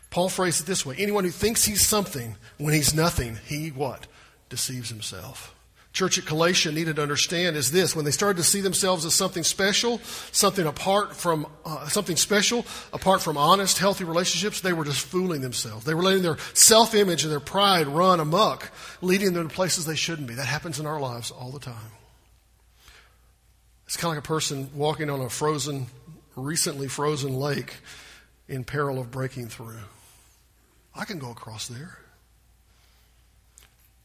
Paul 0.09 0.29
phrased 0.29 0.61
it 0.61 0.65
this 0.65 0.85
way 0.85 0.95
anyone 0.97 1.23
who 1.23 1.29
thinks 1.29 1.65
he's 1.65 1.85
something 1.85 2.35
when 2.57 2.73
he's 2.73 2.93
nothing, 2.93 3.37
he 3.45 3.69
what? 3.69 4.07
Deceives 4.49 4.89
himself 4.89 5.55
church 5.99 6.17
at 6.17 6.25
Galatia 6.25 6.71
needed 6.71 6.95
to 6.95 7.01
understand 7.01 7.57
is 7.57 7.71
this 7.71 7.93
when 7.93 8.05
they 8.05 8.11
started 8.11 8.37
to 8.37 8.43
see 8.43 8.61
themselves 8.61 9.03
as 9.03 9.13
something 9.13 9.43
special, 9.43 9.97
something 10.31 10.65
apart 10.65 11.13
from 11.13 11.45
uh, 11.65 11.89
something 11.89 12.15
special, 12.15 12.65
apart 12.93 13.21
from 13.21 13.35
honest, 13.35 13.79
healthy 13.79 14.05
relationships, 14.05 14.61
they 14.61 14.71
were 14.71 14.85
just 14.85 15.05
fooling 15.05 15.41
themselves. 15.41 15.83
They 15.83 15.93
were 15.93 16.01
letting 16.01 16.23
their 16.23 16.37
self 16.53 16.95
image 16.95 17.23
and 17.23 17.31
their 17.33 17.41
pride 17.41 17.87
run 17.87 18.21
amok, 18.21 18.71
leading 19.01 19.33
them 19.33 19.49
to 19.49 19.53
places 19.53 19.85
they 19.85 19.97
shouldn't 19.97 20.29
be. 20.29 20.35
That 20.35 20.45
happens 20.45 20.79
in 20.79 20.85
our 20.85 21.01
lives 21.01 21.31
all 21.31 21.51
the 21.51 21.59
time. 21.59 21.91
It's 23.85 23.97
kind 23.97 24.13
of 24.13 24.15
like 24.15 24.23
a 24.23 24.27
person 24.27 24.69
walking 24.73 25.09
on 25.09 25.19
a 25.19 25.29
frozen, 25.29 25.87
recently 26.37 26.87
frozen 26.87 27.33
lake 27.33 27.75
in 28.47 28.63
peril 28.63 28.99
of 28.99 29.11
breaking 29.11 29.49
through. 29.49 29.81
I 30.95 31.03
can 31.03 31.19
go 31.19 31.29
across 31.29 31.67
there. 31.67 31.97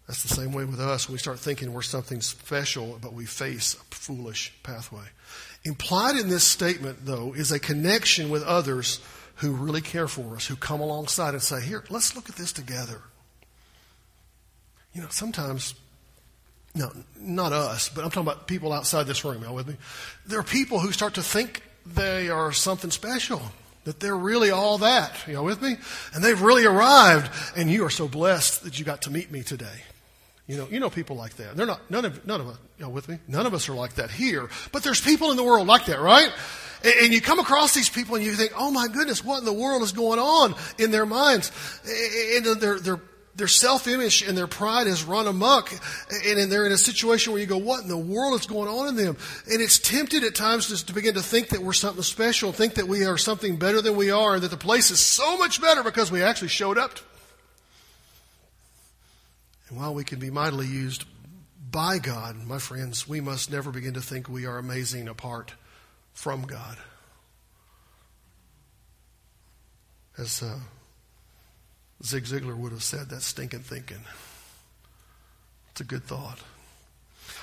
That's 0.07 0.23
the 0.23 0.35
same 0.35 0.53
way 0.53 0.65
with 0.65 0.81
us. 0.81 1.09
We 1.09 1.17
start 1.19 1.39
thinking 1.39 1.73
we're 1.73 1.83
something 1.83 2.21
special, 2.21 2.99
but 3.01 3.15
we 3.15 3.25
face 3.25 3.75
a 3.75 3.95
foolish 3.95 4.53
pathway. 4.63 5.05
Implied 5.65 6.17
in 6.17 6.29
this 6.29 6.45
statement, 6.45 7.07
though, 7.07 7.33
is 7.33 7.51
a 7.53 7.59
connection 7.59 8.29
with 8.29 8.43
others 8.43 9.01
who 9.37 9.53
really 9.53 9.81
care 9.81 10.07
for 10.07 10.37
us, 10.37 10.47
who 10.47 10.57
come 10.57 10.81
alongside 10.81 11.31
and 11.31 11.43
say, 11.43 11.61
Here, 11.63 11.85
let's 11.89 12.15
look 12.15 12.29
at 12.29 12.37
this 12.37 12.53
together. 12.53 13.01
You 14.93 15.01
know, 15.01 15.09
sometimes, 15.11 15.75
no, 16.75 16.91
not 17.19 17.53
us, 17.53 17.89
but 17.89 18.05
I'm 18.05 18.11
talking 18.11 18.29
about 18.29 18.47
people 18.47 18.73
outside 18.73 19.07
this 19.07 19.25
room. 19.25 19.43
Y'all 19.43 19.55
with 19.55 19.67
me? 19.67 19.77
There 20.27 20.39
are 20.39 20.45
people 20.45 20.79
who 20.81 20.93
start 20.93 21.15
to 21.15 21.23
think 21.23 21.63
they 21.87 22.29
are 22.29 22.53
something 22.53 22.91
special 22.91 23.43
that 23.85 24.01
they're 24.01 24.17
really 24.17 24.51
all 24.51 24.79
that. 24.79 25.17
You 25.27 25.35
know, 25.35 25.43
with 25.43 25.63
me? 25.63 25.77
And 26.15 26.23
they've 26.23 26.41
really 26.41 26.67
arrived, 26.67 27.31
and 27.57 27.71
you 27.71 27.85
are 27.85 27.91
so 27.91 28.07
blessed 28.07 28.65
that 28.65 28.79
you 28.79 28.85
got 28.85 29.03
to 29.03 29.11
meet 29.11 29.31
me 29.31 29.43
today. 29.43 29.83
You 30.47 30.59
know, 30.59 30.69
you 30.71 30.79
know 30.79 30.91
people 30.91 31.17
like 31.17 31.37
that. 31.37 31.57
They're 31.57 31.67
not 31.67 31.91
none 31.91 32.05
of 32.05 32.27
none 32.27 32.41
of 32.41 32.49
us. 32.49 32.59
You 32.79 32.85
know, 32.85 32.91
with 32.91 33.09
me, 33.09 33.19
none 33.27 33.47
of 33.47 33.55
us 33.55 33.69
are 33.71 33.75
like 33.75 33.95
that 33.95 34.11
here. 34.11 34.51
But 34.73 34.83
there's 34.83 35.01
people 35.01 35.31
in 35.31 35.39
the 35.39 35.45
world 35.45 35.67
like 35.67 35.87
that, 35.87 36.01
right? 36.01 36.31
And, 36.83 36.95
and 37.05 37.15
you 37.15 37.23
come 37.23 37.39
across 37.39 37.73
these 37.73 37.89
people 37.89 38.17
and 38.17 38.25
you 38.25 38.35
think, 38.35 38.53
"Oh 38.55 38.71
my 38.71 38.89
goodness, 38.89 39.25
what 39.25 39.39
in 39.39 39.47
the 39.47 39.55
world 39.55 39.83
is 39.83 39.93
going 39.93 40.19
on 40.19 40.55
in 40.79 40.91
their 40.91 41.07
minds?" 41.07 41.51
And 42.37 42.45
their 42.61 42.79
their 42.79 43.01
their 43.37 43.49
self-image 43.49 44.23
and 44.23 44.37
their 44.37 44.47
pride 44.47 44.87
has 44.87 45.03
run 45.03 45.27
amok, 45.27 45.73
and 46.27 46.53
they're 46.53 46.67
in 46.67 46.73
a 46.73 46.79
situation 46.79 47.33
where 47.33 47.41
you 47.41 47.47
go, 47.47 47.57
"What 47.57 47.81
in 47.83 47.89
the 47.89 47.97
world 47.97 48.39
is 48.39 48.47
going 48.47 48.69
on 48.69 48.89
in 48.89 48.97
them?" 48.97 49.17
And 49.51 49.63
it's 49.63 49.79
tempted 49.79 50.25
at 50.25 50.35
times 50.35 50.69
just 50.69 50.89
to 50.89 50.93
begin 50.93 51.15
to 51.15 51.23
think 51.23 51.49
that 51.49 51.63
we're 51.63 51.73
something 51.73 52.03
special, 52.03 52.53
think 52.53 52.75
that 52.75 52.87
we 52.87 53.07
are 53.07 53.17
something 53.17 53.57
better 53.57 53.81
than 53.81 53.97
we 53.97 54.11
are, 54.11 54.35
and 54.35 54.43
that 54.43 54.51
the 54.51 54.59
place 54.59 54.91
is 54.91 55.01
so 55.01 55.39
much 55.39 55.63
better 55.63 55.83
because 55.83 56.13
we 56.13 56.23
actually 56.23 56.49
showed 56.49 56.77
up 56.77 56.99
and 59.75 59.83
while 59.83 59.93
we 59.93 60.05
can 60.05 60.21
be 60.21 60.31
mightily 60.31 60.69
used 60.69 61.05
by 61.73 61.99
God, 61.99 62.37
my 62.47 62.61
friends, 62.61 63.09
we 63.09 63.21
must 63.21 63.51
never 63.51 63.73
begin 63.73 63.95
to 63.95 64.01
think 64.01 64.29
we 64.29 64.47
are 64.47 64.57
amazing 64.57 65.09
apart 65.09 65.53
from 66.13 66.43
God. 66.43 66.77
As 70.17 70.45
uh, 70.45 70.61
Zig 72.05 72.23
Ziglar 72.23 72.57
would 72.57 72.71
have 72.71 72.85
said, 72.85 73.11
that's 73.11 73.27
stinking 73.27 73.63
thinking. 73.63 73.99
It's 75.73 75.81
a 75.81 75.85
good 75.85 76.05
thought. 76.05 76.39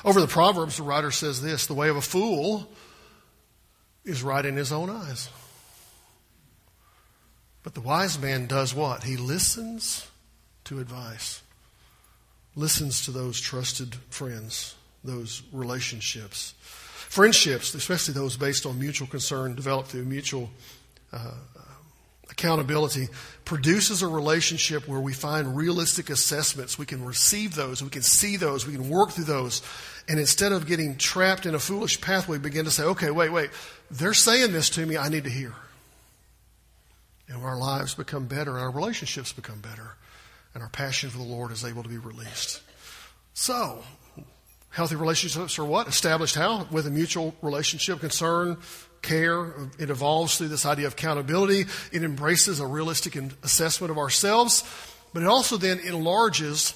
Over 0.05 0.21
the 0.21 0.27
Proverbs, 0.27 0.77
the 0.77 0.83
writer 0.83 1.11
says 1.11 1.41
this 1.41 1.65
the 1.65 1.73
way 1.73 1.89
of 1.89 1.97
a 1.97 2.01
fool 2.01 2.71
is 4.05 4.23
right 4.23 4.45
in 4.45 4.55
his 4.55 4.71
own 4.71 4.89
eyes. 4.89 5.27
But 7.61 7.73
the 7.73 7.81
wise 7.81 8.17
man 8.17 8.45
does 8.45 8.73
what? 8.73 9.03
He 9.03 9.17
listens 9.17 10.07
to 10.63 10.79
advice 10.79 11.41
listens 12.55 13.05
to 13.05 13.11
those 13.11 13.39
trusted 13.39 13.95
friends 14.09 14.75
those 15.03 15.43
relationships. 15.51 16.53
Friendships, 16.61 17.73
especially 17.73 18.13
those 18.13 18.37
based 18.37 18.65
on 18.65 18.79
mutual 18.79 19.07
concern, 19.07 19.55
developed 19.55 19.89
through 19.89 20.05
mutual 20.05 20.49
uh, 21.11 21.31
accountability, 22.29 23.09
produces 23.43 24.01
a 24.01 24.07
relationship 24.07 24.87
where 24.87 24.99
we 24.99 25.13
find 25.13 25.57
realistic 25.57 26.09
assessments. 26.09 26.77
We 26.77 26.85
can 26.85 27.03
receive 27.03 27.55
those, 27.55 27.83
we 27.83 27.89
can 27.89 28.01
see 28.01 28.37
those, 28.37 28.65
we 28.65 28.73
can 28.73 28.89
work 28.89 29.11
through 29.11 29.25
those. 29.25 29.61
And 30.07 30.19
instead 30.19 30.51
of 30.51 30.67
getting 30.67 30.97
trapped 30.97 31.45
in 31.45 31.53
a 31.53 31.59
foolish 31.59 31.99
pathway, 31.99 32.37
begin 32.37 32.65
to 32.65 32.71
say, 32.71 32.83
okay, 32.83 33.11
wait, 33.11 33.29
wait, 33.29 33.49
they're 33.89 34.13
saying 34.13 34.53
this 34.53 34.69
to 34.71 34.85
me, 34.85 34.97
I 34.97 35.09
need 35.09 35.25
to 35.25 35.29
hear. 35.29 35.53
And 37.27 37.43
our 37.43 37.57
lives 37.57 37.93
become 37.95 38.27
better, 38.27 38.57
our 38.57 38.71
relationships 38.71 39.33
become 39.33 39.59
better, 39.59 39.95
and 40.53 40.63
our 40.63 40.69
passion 40.69 41.09
for 41.09 41.17
the 41.17 41.23
Lord 41.23 41.51
is 41.51 41.63
able 41.63 41.83
to 41.83 41.89
be 41.89 41.97
released. 41.97 42.61
So, 43.33 43.83
healthy 44.69 44.95
relationships 44.95 45.57
are 45.59 45.65
what? 45.65 45.87
Established 45.87 46.35
how? 46.35 46.67
With 46.71 46.87
a 46.87 46.91
mutual 46.91 47.35
relationship, 47.41 47.99
concern, 47.99 48.57
care. 49.01 49.53
It 49.79 49.89
evolves 49.89 50.37
through 50.37 50.49
this 50.49 50.65
idea 50.65 50.87
of 50.87 50.93
accountability. 50.93 51.65
It 51.91 52.03
embraces 52.03 52.59
a 52.59 52.65
realistic 52.65 53.15
assessment 53.43 53.91
of 53.91 53.97
ourselves, 53.97 54.63
but 55.13 55.23
it 55.23 55.27
also 55.27 55.57
then 55.57 55.79
enlarges, 55.79 56.73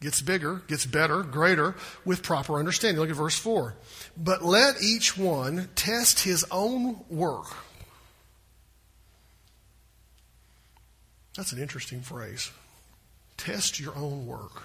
gets 0.00 0.20
bigger, 0.20 0.62
gets 0.68 0.86
better, 0.86 1.22
greater 1.22 1.74
with 2.04 2.22
proper 2.22 2.58
understanding. 2.58 3.00
Look 3.00 3.10
at 3.10 3.16
verse 3.16 3.38
4. 3.38 3.74
But 4.16 4.44
let 4.44 4.82
each 4.82 5.16
one 5.16 5.68
test 5.74 6.20
his 6.20 6.44
own 6.50 7.04
work. 7.08 7.46
That's 11.36 11.52
an 11.52 11.62
interesting 11.62 12.00
phrase. 12.00 12.50
Test 13.38 13.80
your 13.80 13.96
own 13.96 14.26
work. 14.26 14.64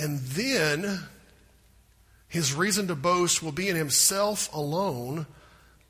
And 0.00 0.20
then 0.20 1.00
his 2.28 2.54
reason 2.54 2.86
to 2.86 2.94
boast 2.94 3.42
will 3.42 3.50
be 3.50 3.68
in 3.68 3.74
himself 3.74 4.54
alone 4.54 5.26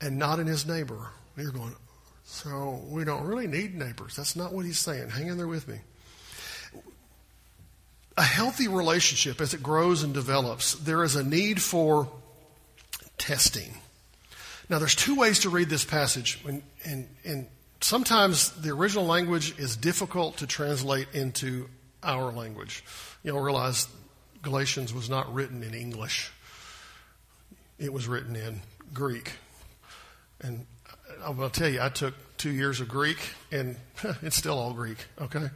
and 0.01 0.17
not 0.17 0.39
in 0.39 0.47
his 0.47 0.65
neighbor. 0.65 1.09
You're 1.37 1.51
going, 1.51 1.75
so 2.23 2.81
we 2.87 3.03
don't 3.03 3.23
really 3.23 3.47
need 3.47 3.75
neighbors. 3.75 4.15
That's 4.15 4.35
not 4.35 4.53
what 4.53 4.65
he's 4.65 4.79
saying. 4.79 5.09
Hang 5.09 5.27
in 5.27 5.37
there 5.37 5.47
with 5.47 5.67
me. 5.67 5.79
A 8.17 8.23
healthy 8.23 8.67
relationship, 8.67 9.39
as 9.39 9.53
it 9.53 9.61
grows 9.61 10.03
and 10.03 10.13
develops, 10.13 10.73
there 10.73 11.03
is 11.03 11.15
a 11.15 11.23
need 11.23 11.61
for 11.61 12.09
testing. 13.17 13.73
Now, 14.69 14.79
there's 14.79 14.95
two 14.95 15.15
ways 15.15 15.39
to 15.39 15.49
read 15.49 15.69
this 15.69 15.85
passage, 15.85 16.39
and, 16.45 16.61
and, 16.83 17.07
and 17.23 17.47
sometimes 17.81 18.51
the 18.51 18.71
original 18.71 19.05
language 19.05 19.57
is 19.57 19.75
difficult 19.75 20.37
to 20.37 20.47
translate 20.47 21.07
into 21.13 21.69
our 22.03 22.31
language. 22.31 22.83
You'll 23.23 23.41
realize 23.41 23.87
Galatians 24.41 24.93
was 24.93 25.09
not 25.09 25.33
written 25.33 25.63
in 25.63 25.73
English, 25.73 26.31
it 27.77 27.91
was 27.91 28.07
written 28.07 28.35
in 28.35 28.61
Greek. 28.93 29.33
And 30.41 30.65
I'm 31.23 31.35
going 31.35 31.49
to 31.49 31.59
tell 31.59 31.69
you, 31.69 31.81
I 31.81 31.89
took 31.89 32.13
two 32.37 32.51
years 32.51 32.79
of 32.79 32.87
Greek, 32.87 33.17
and 33.51 33.75
it's 34.21 34.37
still 34.37 34.57
all 34.57 34.73
Greek, 34.73 35.05
okay? 35.19 35.49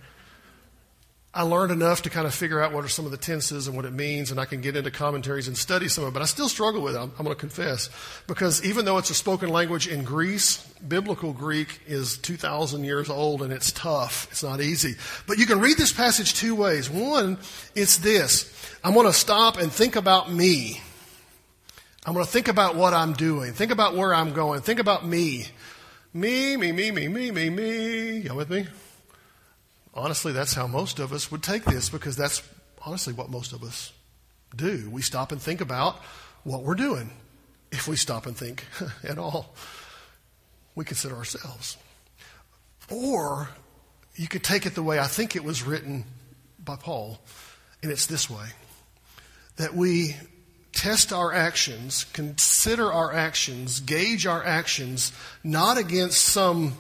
I 1.35 1.41
learned 1.41 1.71
enough 1.71 2.03
to 2.03 2.11
kind 2.11 2.27
of 2.27 2.33
figure 2.33 2.61
out 2.61 2.73
what 2.73 2.85
are 2.85 2.89
some 2.89 3.05
of 3.05 3.11
the 3.11 3.17
tenses 3.17 3.67
and 3.67 3.75
what 3.75 3.85
it 3.85 3.93
means, 3.93 4.29
and 4.29 4.39
I 4.39 4.45
can 4.45 4.61
get 4.61 4.75
into 4.75 4.91
commentaries 4.91 5.47
and 5.47 5.57
study 5.57 5.87
some 5.87 6.03
of 6.03 6.09
it. 6.09 6.13
But 6.13 6.21
I 6.21 6.25
still 6.25 6.47
struggle 6.47 6.81
with 6.83 6.95
it, 6.95 6.99
I'm, 6.99 7.11
I'm 7.17 7.25
going 7.25 7.35
to 7.35 7.39
confess. 7.39 7.89
Because 8.27 8.63
even 8.63 8.85
though 8.85 8.99
it's 8.99 9.09
a 9.09 9.15
spoken 9.15 9.49
language 9.49 9.87
in 9.87 10.03
Greece, 10.03 10.57
biblical 10.87 11.33
Greek 11.33 11.81
is 11.87 12.17
2,000 12.17 12.83
years 12.83 13.09
old 13.09 13.41
and 13.41 13.51
it's 13.51 13.71
tough. 13.71 14.27
It's 14.29 14.43
not 14.43 14.61
easy. 14.61 14.93
But 15.25 15.39
you 15.39 15.47
can 15.47 15.59
read 15.59 15.77
this 15.77 15.91
passage 15.91 16.35
two 16.35 16.53
ways. 16.53 16.87
One, 16.87 17.39
it's 17.73 17.97
this 17.97 18.53
I'm 18.83 18.93
going 18.93 19.07
to 19.07 19.13
stop 19.13 19.57
and 19.57 19.71
think 19.71 19.95
about 19.95 20.31
me. 20.31 20.81
I'm 22.05 22.13
going 22.13 22.25
to 22.25 22.31
think 22.31 22.47
about 22.47 22.75
what 22.75 22.93
I'm 22.93 23.13
doing, 23.13 23.53
think 23.53 23.71
about 23.71 23.95
where 23.95 24.13
I'm 24.13 24.33
going, 24.33 24.61
think 24.61 24.79
about 24.79 25.03
me. 25.03 25.47
Me, 26.13 26.57
me, 26.57 26.71
me, 26.71 26.91
me, 26.91 27.07
me, 27.07 27.31
me, 27.31 27.49
me. 27.49 28.17
You 28.19 28.35
with 28.35 28.51
me? 28.51 28.67
Honestly, 29.93 30.31
that's 30.31 30.53
how 30.53 30.67
most 30.67 31.00
of 31.00 31.13
us 31.13 31.31
would 31.31 31.43
take 31.43 31.63
this 31.65 31.89
because 31.89 32.15
that's 32.15 32.41
honestly 32.85 33.13
what 33.13 33.29
most 33.29 33.53
of 33.53 33.63
us 33.63 33.93
do. 34.55 34.89
We 34.89 35.01
stop 35.01 35.31
and 35.31 35.41
think 35.41 35.61
about 35.61 35.98
what 36.44 36.63
we're 36.63 36.75
doing. 36.75 37.11
If 37.72 37.87
we 37.87 37.96
stop 37.96 38.25
and 38.25 38.37
think 38.37 38.65
at 39.03 39.18
all, 39.18 39.53
we 40.75 40.85
consider 40.85 41.15
ourselves. 41.15 41.77
Or 42.91 43.50
you 44.15 44.27
could 44.27 44.44
take 44.44 44.65
it 44.65 44.75
the 44.75 44.83
way 44.83 45.00
I 45.00 45.07
think 45.07 45.35
it 45.35 45.44
was 45.44 45.63
written 45.63 46.05
by 46.59 46.75
Paul, 46.75 47.20
and 47.81 47.91
it's 47.91 48.05
this 48.05 48.29
way 48.29 48.48
that 49.55 49.75
we 49.75 50.15
test 50.72 51.13
our 51.13 51.31
actions, 51.31 52.05
consider 52.13 52.91
our 52.91 53.13
actions, 53.13 53.79
gauge 53.79 54.25
our 54.25 54.44
actions, 54.44 55.13
not 55.44 55.77
against 55.77 56.22
some 56.22 56.74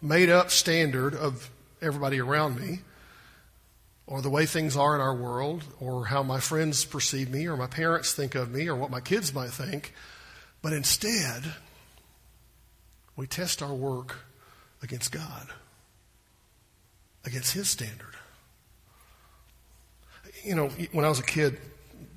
made 0.00 0.28
up 0.28 0.50
standard 0.50 1.14
of 1.14 1.50
everybody 1.82 2.20
around 2.20 2.58
me, 2.58 2.80
or 4.06 4.22
the 4.22 4.30
way 4.30 4.46
things 4.46 4.76
are 4.76 4.94
in 4.94 5.00
our 5.00 5.14
world, 5.14 5.64
or 5.80 6.06
how 6.06 6.22
my 6.22 6.40
friends 6.40 6.84
perceive 6.84 7.30
me, 7.30 7.46
or 7.46 7.56
my 7.56 7.66
parents 7.66 8.14
think 8.14 8.34
of 8.34 8.50
me, 8.50 8.68
or 8.68 8.76
what 8.76 8.90
my 8.90 9.00
kids 9.00 9.34
might 9.34 9.50
think. 9.50 9.92
But 10.62 10.72
instead, 10.72 11.42
we 13.16 13.26
test 13.26 13.62
our 13.62 13.74
work 13.74 14.16
against 14.82 15.12
God, 15.12 15.48
against 17.24 17.52
His 17.52 17.68
standard. 17.68 18.14
You 20.44 20.54
know, 20.54 20.68
when 20.92 21.04
I 21.04 21.08
was 21.08 21.20
a 21.20 21.24
kid, 21.24 21.58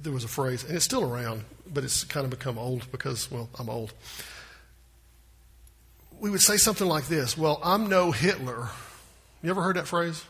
there 0.02 0.14
was 0.14 0.24
a 0.24 0.30
phrase, 0.30 0.64
and 0.64 0.76
it's 0.76 0.86
still 0.86 1.04
around, 1.04 1.44
but 1.72 1.84
it's 1.84 2.04
kind 2.04 2.24
of 2.24 2.30
become 2.30 2.58
old 2.58 2.90
because, 2.92 3.30
well, 3.30 3.50
I'm 3.60 3.70
old. 3.70 3.94
We 6.20 6.30
would 6.30 6.42
say 6.42 6.58
something 6.58 6.88
like 6.88 7.08
this 7.08 7.38
Well, 7.38 7.60
I'm 7.64 7.90
no 7.90 8.12
Hitler 8.12 8.70
you 9.44 9.50
ever 9.50 9.62
heard 9.62 9.76
that 9.78 9.88
phrase? 9.88 10.24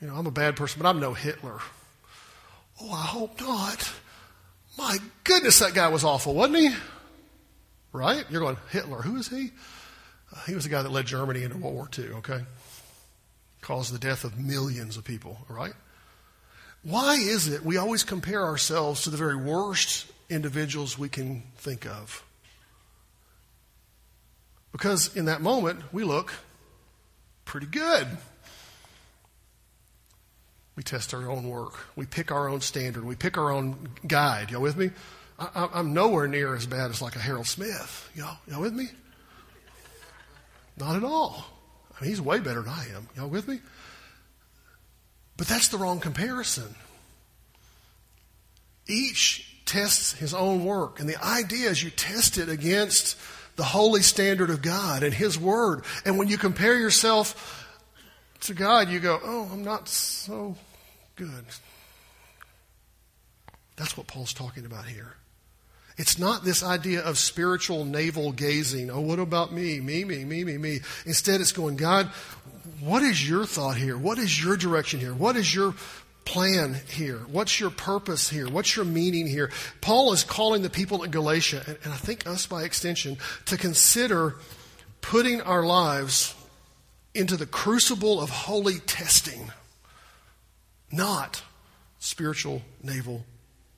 You 0.00 0.08
know, 0.08 0.14
I'm 0.14 0.26
a 0.26 0.30
bad 0.30 0.56
person, 0.56 0.82
but 0.82 0.88
I'm 0.88 1.00
no 1.00 1.14
Hitler. 1.14 1.58
Oh, 2.80 2.92
I 2.92 3.02
hope 3.02 3.40
not. 3.40 3.90
My 4.76 4.98
goodness, 5.24 5.60
that 5.60 5.74
guy 5.74 5.88
was 5.88 6.04
awful, 6.04 6.34
wasn't 6.34 6.58
he? 6.58 6.70
Right? 7.92 8.24
You're 8.30 8.42
going, 8.42 8.58
Hitler, 8.70 9.00
who 9.00 9.16
is 9.16 9.28
he? 9.28 9.52
Uh, 10.34 10.40
he 10.46 10.54
was 10.54 10.64
the 10.64 10.70
guy 10.70 10.82
that 10.82 10.92
led 10.92 11.06
Germany 11.06 11.42
into 11.42 11.56
World 11.56 11.74
War 11.74 11.88
II, 11.98 12.08
okay? 12.16 12.40
Caused 13.62 13.94
the 13.94 13.98
death 13.98 14.24
of 14.24 14.38
millions 14.38 14.96
of 14.96 15.04
people, 15.04 15.38
right? 15.48 15.72
Why 16.82 17.14
is 17.14 17.48
it 17.48 17.64
we 17.64 17.78
always 17.78 18.04
compare 18.04 18.44
ourselves 18.44 19.02
to 19.02 19.10
the 19.10 19.16
very 19.16 19.36
worst 19.36 20.06
individuals 20.28 20.98
we 20.98 21.08
can 21.08 21.42
think 21.56 21.86
of? 21.86 22.22
Because 24.72 25.16
in 25.16 25.24
that 25.24 25.40
moment, 25.40 25.80
we 25.92 26.04
look 26.04 26.32
pretty 27.46 27.66
good. 27.66 28.06
We 30.76 30.82
test 30.82 31.14
our 31.14 31.30
own 31.30 31.48
work. 31.48 31.72
We 31.96 32.04
pick 32.04 32.30
our 32.30 32.48
own 32.48 32.60
standard. 32.60 33.04
We 33.04 33.16
pick 33.16 33.38
our 33.38 33.50
own 33.50 33.88
guide. 34.06 34.50
Y'all 34.50 34.60
with 34.60 34.76
me? 34.76 34.90
I, 35.38 35.68
am 35.74 35.94
nowhere 35.94 36.28
near 36.28 36.54
as 36.54 36.66
bad 36.66 36.90
as 36.90 37.00
like 37.00 37.16
a 37.16 37.18
Harold 37.18 37.46
Smith. 37.46 38.10
Y'all, 38.14 38.36
y'all 38.46 38.60
with 38.60 38.74
me? 38.74 38.88
Not 40.76 40.96
at 40.96 41.04
all. 41.04 41.46
I 41.98 42.02
mean, 42.02 42.10
he's 42.10 42.20
way 42.20 42.40
better 42.40 42.60
than 42.60 42.72
I 42.72 42.88
am. 42.94 43.08
Y'all 43.16 43.28
with 43.28 43.48
me? 43.48 43.60
But 45.38 45.46
that's 45.46 45.68
the 45.68 45.78
wrong 45.78 46.00
comparison. 46.00 46.74
Each 48.86 49.64
tests 49.64 50.12
his 50.12 50.34
own 50.34 50.64
work. 50.64 51.00
And 51.00 51.08
the 51.08 51.22
idea 51.22 51.70
is 51.70 51.82
you 51.82 51.90
test 51.90 52.38
it 52.38 52.48
against 52.48 53.18
the 53.56 53.64
holy 53.64 54.02
standard 54.02 54.50
of 54.50 54.62
God 54.62 55.02
and 55.02 55.12
His 55.12 55.38
Word. 55.38 55.84
And 56.04 56.18
when 56.18 56.28
you 56.28 56.38
compare 56.38 56.78
yourself 56.78 57.66
to 58.40 58.54
God, 58.54 58.88
you 58.88 59.00
go, 59.00 59.18
oh, 59.22 59.50
I'm 59.52 59.64
not 59.64 59.88
so 59.88 60.56
good. 61.16 61.44
That's 63.76 63.96
what 63.96 64.06
Paul's 64.06 64.32
talking 64.32 64.64
about 64.64 64.86
here. 64.86 65.16
It's 65.98 66.18
not 66.18 66.44
this 66.44 66.62
idea 66.62 67.00
of 67.00 67.16
spiritual 67.16 67.86
navel 67.86 68.32
gazing. 68.32 68.90
Oh, 68.90 69.00
what 69.00 69.18
about 69.18 69.52
me? 69.52 69.80
Me, 69.80 70.04
me, 70.04 70.24
me, 70.24 70.44
me, 70.44 70.58
me. 70.58 70.80
Instead, 71.06 71.40
it's 71.40 71.52
going, 71.52 71.76
God, 71.76 72.06
what 72.80 73.02
is 73.02 73.28
your 73.28 73.46
thought 73.46 73.76
here? 73.76 73.96
What 73.96 74.18
is 74.18 74.42
your 74.42 74.56
direction 74.58 75.00
here? 75.00 75.14
What 75.14 75.36
is 75.36 75.54
your 75.54 75.74
plan 76.26 76.76
here? 76.90 77.20
What's 77.30 77.58
your 77.58 77.70
purpose 77.70 78.28
here? 78.28 78.50
What's 78.50 78.76
your 78.76 78.84
meaning 78.84 79.26
here? 79.26 79.50
Paul 79.80 80.12
is 80.12 80.24
calling 80.24 80.60
the 80.60 80.68
people 80.68 81.02
in 81.02 81.10
Galatia, 81.10 81.62
and, 81.66 81.78
and 81.84 81.94
I 81.94 81.96
think 81.96 82.26
us 82.26 82.46
by 82.46 82.64
extension, 82.64 83.16
to 83.46 83.56
consider 83.56 84.34
putting 85.00 85.40
our 85.40 85.64
lives 85.64 86.34
into 87.14 87.38
the 87.38 87.46
crucible 87.46 88.20
of 88.20 88.28
holy 88.28 88.80
testing, 88.80 89.50
not 90.92 91.42
spiritual 91.98 92.60
navel 92.82 93.24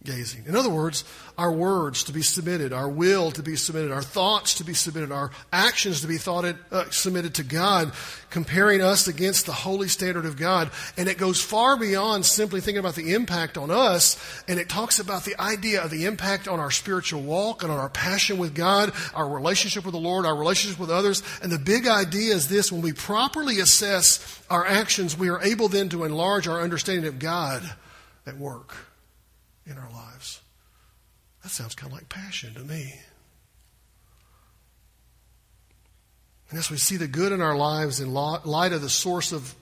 gazing. 0.09 0.45
In 0.47 0.57
other 0.57 0.71
words, 0.71 1.05
our 1.37 1.53
words 1.53 2.05
to 2.05 2.13
be 2.13 2.23
submitted, 2.23 2.73
our 2.73 2.89
will 2.89 3.31
to 3.33 3.43
be 3.43 3.57
submitted, 3.57 3.93
our 3.93 4.03
thoughts 4.03 4.55
to 4.55 4.65
be 4.65 4.73
submitted, 4.73 5.13
our 5.13 5.31
actions 5.53 6.01
to 6.01 6.07
be 6.07 6.17
thought 6.17 6.47
uh, 6.73 6.89
submitted 6.91 7.35
to 7.35 7.45
God, 7.45 7.93
comparing 8.31 8.81
us 8.81 9.07
against 9.07 9.45
the 9.45 9.53
holy 9.53 9.87
standard 9.87 10.25
of 10.25 10.39
God. 10.39 10.71
And 10.97 11.11
it 11.11 11.19
goes 11.19 11.43
far 11.43 11.77
beyond 11.77 12.25
simply 12.25 12.63
thinking 12.63 12.79
about 12.79 12.95
the 12.95 13.13
impact 13.13 13.59
on 13.59 13.71
us, 13.71 14.17
and 14.49 14.59
it 14.59 14.71
talks 14.71 14.99
about 14.99 15.25
the 15.25 15.39
idea 15.39 15.85
of 15.85 15.91
the 15.91 16.07
impact 16.07 16.49
on 16.49 16.59
our 16.59 16.71
spiritual 16.71 17.21
walk 17.21 17.63
and 17.63 17.71
on 17.71 17.79
our 17.79 17.91
passion 17.91 18.39
with 18.39 18.55
God, 18.55 18.93
our 19.15 19.29
relationship 19.29 19.85
with 19.85 19.93
the 19.93 20.01
Lord, 20.01 20.25
our 20.25 20.37
relationship 20.37 20.81
with 20.81 20.91
others. 20.91 21.23
And 21.43 21.53
the 21.53 21.59
big 21.59 21.87
idea 21.87 22.35
is 22.35 22.49
this 22.49 22.73
when 22.73 22.81
we 22.81 22.95
properly 22.95 23.61
assess 23.61 24.43
our 24.49 24.67
actions, 24.67 25.19
we 25.19 25.29
are 25.29 25.43
able 25.43 25.69
then 25.69 25.91
to 25.91 26.05
enlarge 26.05 26.49
our 26.49 26.63
understanding 26.63 27.07
of 27.07 27.19
God 27.19 27.63
at 28.27 28.39
work 28.39 28.88
in 29.69 29.79
our 29.79 29.91
lives. 29.91 30.41
That 31.43 31.51
sounds 31.51 31.75
kind 31.75 31.93
of 31.93 31.99
like 31.99 32.09
passion 32.09 32.55
to 32.55 32.61
me. 32.61 32.95
And 36.51 36.59
as 36.59 36.71
we 36.71 36.79
see 36.79 36.97
the 36.97 37.07
good 37.07 37.33
in 37.33 37.43
our 37.43 37.57
lives 37.57 38.01
in 38.01 38.13
light 38.13 38.73
of 38.73 38.81
the 38.81 38.89
source 38.89 39.33
of 39.33 39.55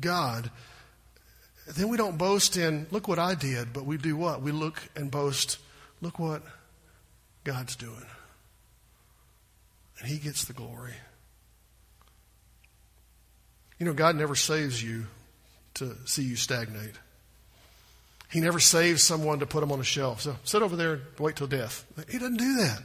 God, 0.00 0.50
then 1.66 1.88
we 1.88 1.96
don't 1.96 2.16
boast 2.16 2.56
in, 2.56 2.86
look 2.90 3.06
what 3.06 3.18
I 3.18 3.34
did, 3.34 3.72
but 3.72 3.84
we 3.84 3.98
do 3.98 4.16
what? 4.16 4.40
We 4.40 4.52
look 4.52 4.80
and 4.94 5.10
boast, 5.10 5.58
look 6.00 6.18
what 6.18 6.42
God's 7.44 7.76
doing. 7.76 8.06
And 9.98 10.08
He 10.08 10.18
gets 10.18 10.44
the 10.44 10.52
glory. 10.52 10.94
You 13.78 13.86
know, 13.86 13.92
God 13.92 14.16
never 14.16 14.34
saves 14.34 14.82
you 14.82 15.06
to 15.74 15.94
see 16.06 16.22
you 16.22 16.36
stagnate. 16.36 16.94
He 18.30 18.40
never 18.40 18.58
saves 18.58 19.02
someone 19.02 19.38
to 19.38 19.46
put 19.46 19.60
them 19.60 19.72
on 19.72 19.80
a 19.80 19.84
shelf. 19.84 20.22
So 20.22 20.36
sit 20.44 20.62
over 20.62 20.76
there 20.76 20.94
and 20.94 21.02
wait 21.18 21.36
till 21.36 21.46
death. 21.46 21.84
He 22.10 22.18
doesn't 22.18 22.38
do 22.38 22.56
that. 22.56 22.82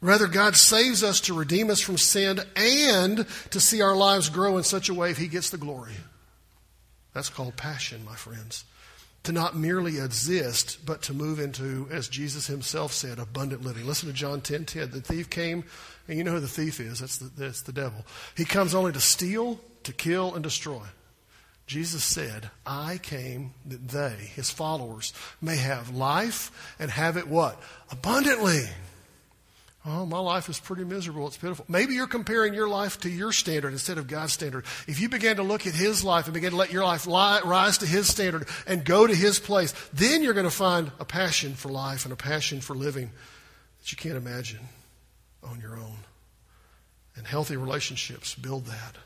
Rather, 0.00 0.28
God 0.28 0.56
saves 0.56 1.02
us 1.02 1.20
to 1.22 1.34
redeem 1.34 1.70
us 1.70 1.80
from 1.80 1.98
sin 1.98 2.40
and 2.54 3.26
to 3.50 3.60
see 3.60 3.82
our 3.82 3.96
lives 3.96 4.28
grow 4.28 4.56
in 4.56 4.62
such 4.62 4.88
a 4.88 4.94
way 4.94 5.10
if 5.10 5.16
He 5.16 5.26
gets 5.26 5.50
the 5.50 5.58
glory. 5.58 5.94
That's 7.14 7.30
called 7.30 7.56
passion, 7.56 8.04
my 8.04 8.14
friends. 8.14 8.64
To 9.24 9.32
not 9.32 9.56
merely 9.56 9.98
exist, 9.98 10.78
but 10.86 11.02
to 11.02 11.12
move 11.12 11.40
into, 11.40 11.88
as 11.90 12.08
Jesus 12.08 12.46
Himself 12.46 12.92
said, 12.92 13.18
abundant 13.18 13.64
living. 13.64 13.86
Listen 13.86 14.08
to 14.08 14.14
John 14.14 14.40
10 14.40 14.66
10. 14.66 14.90
The 14.90 15.00
thief 15.00 15.28
came, 15.28 15.64
and 16.06 16.16
you 16.16 16.22
know 16.22 16.32
who 16.32 16.40
the 16.40 16.46
thief 16.46 16.78
is. 16.78 17.00
That's 17.00 17.18
the, 17.18 17.30
that's 17.36 17.62
the 17.62 17.72
devil. 17.72 18.06
He 18.36 18.44
comes 18.44 18.76
only 18.76 18.92
to 18.92 19.00
steal, 19.00 19.58
to 19.82 19.92
kill, 19.92 20.34
and 20.34 20.44
destroy. 20.44 20.82
Jesus 21.68 22.02
said, 22.02 22.50
I 22.64 22.98
came 22.98 23.52
that 23.66 23.88
they, 23.88 24.16
his 24.34 24.50
followers, 24.50 25.12
may 25.42 25.56
have 25.58 25.94
life 25.94 26.74
and 26.78 26.90
have 26.90 27.18
it 27.18 27.28
what? 27.28 27.60
Abundantly. 27.90 28.64
Oh, 29.84 30.06
my 30.06 30.18
life 30.18 30.48
is 30.48 30.58
pretty 30.58 30.84
miserable. 30.84 31.26
It's 31.26 31.36
pitiful. 31.36 31.66
Maybe 31.68 31.92
you're 31.92 32.06
comparing 32.06 32.54
your 32.54 32.68
life 32.68 33.00
to 33.00 33.10
your 33.10 33.32
standard 33.32 33.72
instead 33.72 33.98
of 33.98 34.06
God's 34.06 34.32
standard. 34.32 34.64
If 34.86 34.98
you 34.98 35.10
begin 35.10 35.36
to 35.36 35.42
look 35.42 35.66
at 35.66 35.74
His 35.74 36.02
life 36.02 36.24
and 36.24 36.32
begin 36.32 36.50
to 36.52 36.56
let 36.56 36.72
your 36.72 36.84
life 36.84 37.06
lie, 37.06 37.42
rise 37.44 37.78
to 37.78 37.86
His 37.86 38.08
standard 38.08 38.48
and 38.66 38.82
go 38.82 39.06
to 39.06 39.14
His 39.14 39.38
place, 39.38 39.74
then 39.92 40.22
you're 40.22 40.34
going 40.34 40.44
to 40.44 40.50
find 40.50 40.90
a 40.98 41.04
passion 41.04 41.52
for 41.52 41.68
life 41.68 42.04
and 42.04 42.14
a 42.14 42.16
passion 42.16 42.62
for 42.62 42.74
living 42.74 43.10
that 43.80 43.92
you 43.92 43.98
can't 43.98 44.16
imagine 44.16 44.60
on 45.42 45.60
your 45.60 45.76
own. 45.76 45.98
And 47.14 47.26
healthy 47.26 47.58
relationships 47.58 48.34
build 48.34 48.66
that. 48.66 48.96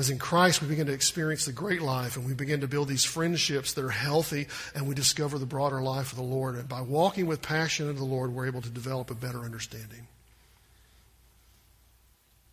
Because 0.00 0.08
in 0.08 0.18
Christ, 0.18 0.62
we 0.62 0.68
begin 0.68 0.86
to 0.86 0.94
experience 0.94 1.44
the 1.44 1.52
great 1.52 1.82
life 1.82 2.16
and 2.16 2.24
we 2.24 2.32
begin 2.32 2.62
to 2.62 2.66
build 2.66 2.88
these 2.88 3.04
friendships 3.04 3.74
that 3.74 3.84
are 3.84 3.90
healthy 3.90 4.46
and 4.74 4.88
we 4.88 4.94
discover 4.94 5.38
the 5.38 5.44
broader 5.44 5.82
life 5.82 6.12
of 6.12 6.16
the 6.16 6.24
Lord. 6.24 6.54
And 6.54 6.66
by 6.66 6.80
walking 6.80 7.26
with 7.26 7.42
passion 7.42 7.86
into 7.86 7.98
the 7.98 8.06
Lord, 8.06 8.32
we're 8.32 8.46
able 8.46 8.62
to 8.62 8.70
develop 8.70 9.10
a 9.10 9.14
better 9.14 9.40
understanding. 9.40 10.06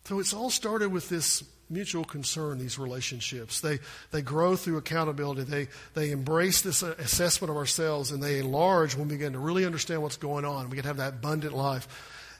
So 0.04 0.18
it's 0.18 0.34
all 0.34 0.50
started 0.50 0.92
with 0.92 1.08
this 1.08 1.42
mutual 1.70 2.04
concern, 2.04 2.58
these 2.58 2.78
relationships. 2.78 3.62
They, 3.62 3.78
they 4.10 4.20
grow 4.20 4.54
through 4.54 4.76
accountability. 4.76 5.44
They, 5.44 5.68
they 5.94 6.10
embrace 6.10 6.60
this 6.60 6.82
assessment 6.82 7.50
of 7.50 7.56
ourselves 7.56 8.10
and 8.10 8.22
they 8.22 8.40
enlarge 8.40 8.94
when 8.94 9.08
we 9.08 9.14
begin 9.14 9.32
to 9.32 9.38
really 9.38 9.64
understand 9.64 10.02
what's 10.02 10.18
going 10.18 10.44
on. 10.44 10.68
We 10.68 10.76
can 10.76 10.84
have 10.84 10.98
that 10.98 11.14
abundant 11.14 11.54
life. 11.54 11.88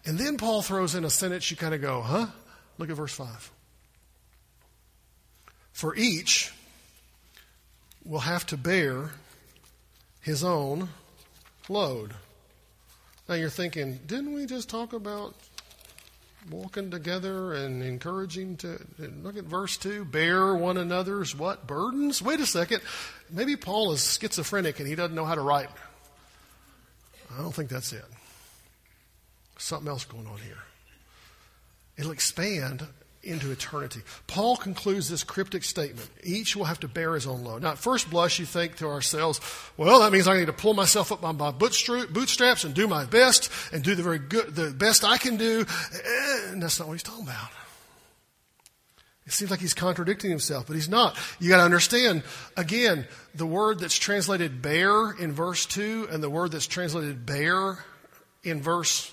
And 0.05 0.19
then 0.19 0.37
Paul 0.37 0.61
throws 0.61 0.95
in 0.95 1.07
a 1.07 1.11
sentence 1.11 1.51
you 1.51 1.57
kind 1.57 1.73
of 1.73 1.81
go, 1.81 2.03
huh? 2.03 2.27
Look 2.77 2.91
at 2.91 2.97
verse 2.97 3.15
5. 3.15 3.53
For 5.79 5.95
each 5.95 6.53
will 8.05 8.19
have 8.19 8.45
to 8.47 8.57
bear 8.57 9.13
his 10.21 10.43
own 10.43 10.89
load. 11.69 12.15
Now 13.29 13.37
you're 13.37 13.49
thinking, 13.49 14.01
didn't 14.05 14.35
we 14.35 14.47
just 14.47 14.69
talk 14.69 14.93
about 14.93 15.37
walking 16.51 16.91
together 16.91 17.53
and 17.55 17.81
encouraging 17.81 18.57
to 18.57 18.81
look 19.23 19.37
at 19.37 19.45
verse 19.45 19.77
2 19.77 20.05
bear 20.05 20.53
one 20.57 20.79
another's 20.79 21.37
what 21.37 21.69
burdens? 21.69 22.21
Wait 22.21 22.41
a 22.41 22.47
second. 22.47 22.83
Maybe 23.31 23.55
paul 23.55 23.93
is 23.93 24.19
schizophrenic 24.19 24.81
and 24.81 24.89
he 24.89 24.97
doesn't 24.97 25.15
know 25.15 25.27
how 25.27 25.37
to 25.37 25.43
write. 25.43 25.71
I 27.33 27.41
don't 27.41 27.55
think 27.55 27.69
that's 27.71 27.93
it. 27.93 28.05
Something 29.59 29.87
else 29.87 30.05
going 30.05 30.27
on 30.27 30.39
here. 30.39 30.59
It'll 31.97 32.11
expand 32.11 32.85
into 33.23 33.51
eternity. 33.51 34.01
Paul 34.27 34.57
concludes 34.57 35.09
this 35.09 35.25
cryptic 35.25 35.65
statement. 35.65 36.09
Each 36.23 36.55
will 36.55 36.65
have 36.65 36.81
to 36.81 36.89
bear 36.89 37.15
his 37.15 37.27
own 37.27 37.43
load. 37.43 37.63
Now, 37.63 37.73
at 37.73 37.79
first 37.79 38.09
blush, 38.11 38.39
you 38.39 38.47
think 38.47 38.77
to 38.77 38.87
ourselves, 38.87 39.41
well, 39.77 40.01
that 40.01 40.13
means 40.13 40.29
I 40.29 40.39
need 40.39 40.47
to 40.47 40.53
pull 40.53 40.75
myself 40.75 41.11
up 41.11 41.21
by 41.21 41.33
my 41.33 41.51
bootstraps 41.51 42.65
and 42.65 42.75
do 42.75 42.87
my 42.87 43.05
best 43.05 43.51
and 43.73 43.83
do 43.83 43.95
the 43.95 44.03
very 44.03 44.19
good, 44.19 44.55
the 44.55 44.71
best 44.71 45.05
I 45.05 45.19
can 45.19 45.37
do. 45.37 45.67
Eh, 45.93 46.53
and 46.53 46.63
that's 46.63 46.79
not 46.79 46.89
what 46.89 46.95
he's 46.95 47.03
talking 47.03 47.25
about. 47.25 47.51
It 49.27 49.33
seems 49.33 49.51
like 49.51 49.61
he's 49.61 49.75
contradicting 49.75 50.31
himself, 50.31 50.67
but 50.67 50.75
he's 50.75 50.89
not. 50.89 51.15
You 51.39 51.51
got 51.51 51.59
to 51.59 51.63
understand, 51.65 52.23
again, 52.57 53.07
the 53.35 53.45
word 53.45 53.79
that's 53.79 53.99
translated 53.99 54.63
bear 54.63 55.11
in 55.13 55.33
verse 55.33 55.67
2 55.67 56.09
and 56.11 56.23
the 56.23 56.31
word 56.31 56.53
that's 56.53 56.67
translated 56.67 57.27
bear 57.27 57.85
in 58.43 58.63
verse 58.63 59.13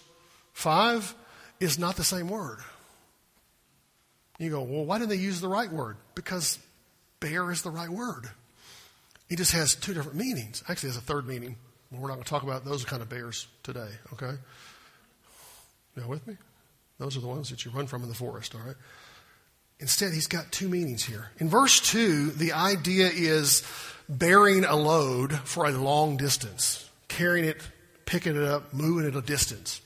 5 0.54 1.14
is 1.60 1.78
not 1.78 1.98
the 1.98 2.04
same 2.06 2.30
word. 2.30 2.60
You 4.38 4.50
go, 4.50 4.62
well, 4.64 4.86
why 4.86 4.98
didn't 4.98 5.10
they 5.10 5.16
use 5.16 5.40
the 5.40 5.48
right 5.48 5.72
word? 5.72 5.98
Because 6.14 6.60
bear 7.20 7.52
is 7.52 7.62
the 7.62 7.72
right 7.72 7.90
word. 7.90 8.30
It 9.30 9.38
just 9.38 9.54
has 9.54 9.76
two 9.76 9.94
different 9.94 10.18
meanings. 10.18 10.64
Actually, 10.68 10.90
has 10.90 10.98
a 10.98 11.02
third 11.02 11.28
meaning. 11.28 11.56
we're 11.92 12.08
not 12.08 12.16
going 12.16 12.24
to 12.24 12.30
talk 12.30 12.44
about 12.44 12.66
those 12.66 12.84
kind 12.84 13.02
of 13.02 13.10
bears 13.10 13.48
today, 13.64 13.90
okay? 14.14 14.34
You 15.96 16.08
with 16.08 16.28
me? 16.28 16.36
Those 17.00 17.18
are 17.18 17.22
the 17.22 17.28
ones 17.28 17.50
that 17.50 17.66
you 17.66 17.72
run 17.72 17.88
from 17.88 18.04
in 18.04 18.10
the 18.10 18.16
forest, 18.16 18.54
all 18.56 18.62
right? 18.62 18.76
Instead, 19.80 20.14
he's 20.14 20.28
got 20.28 20.52
two 20.52 20.70
meanings 20.70 21.04
here. 21.04 21.32
In 21.38 21.50
verse 21.50 21.80
2, 21.92 22.32
the 22.32 22.54
idea 22.54 23.10
is 23.14 23.64
bearing 24.08 24.64
a 24.64 24.76
load 24.76 25.34
for 25.34 25.66
a 25.66 25.72
long 25.72 26.18
distance, 26.18 26.90
carrying 27.08 27.46
it, 27.46 27.62
picking 28.06 28.36
it 28.36 28.44
up, 28.44 28.74
moving 28.74 29.06
it 29.06 29.16
a 29.16 29.22
distance. 29.22 29.82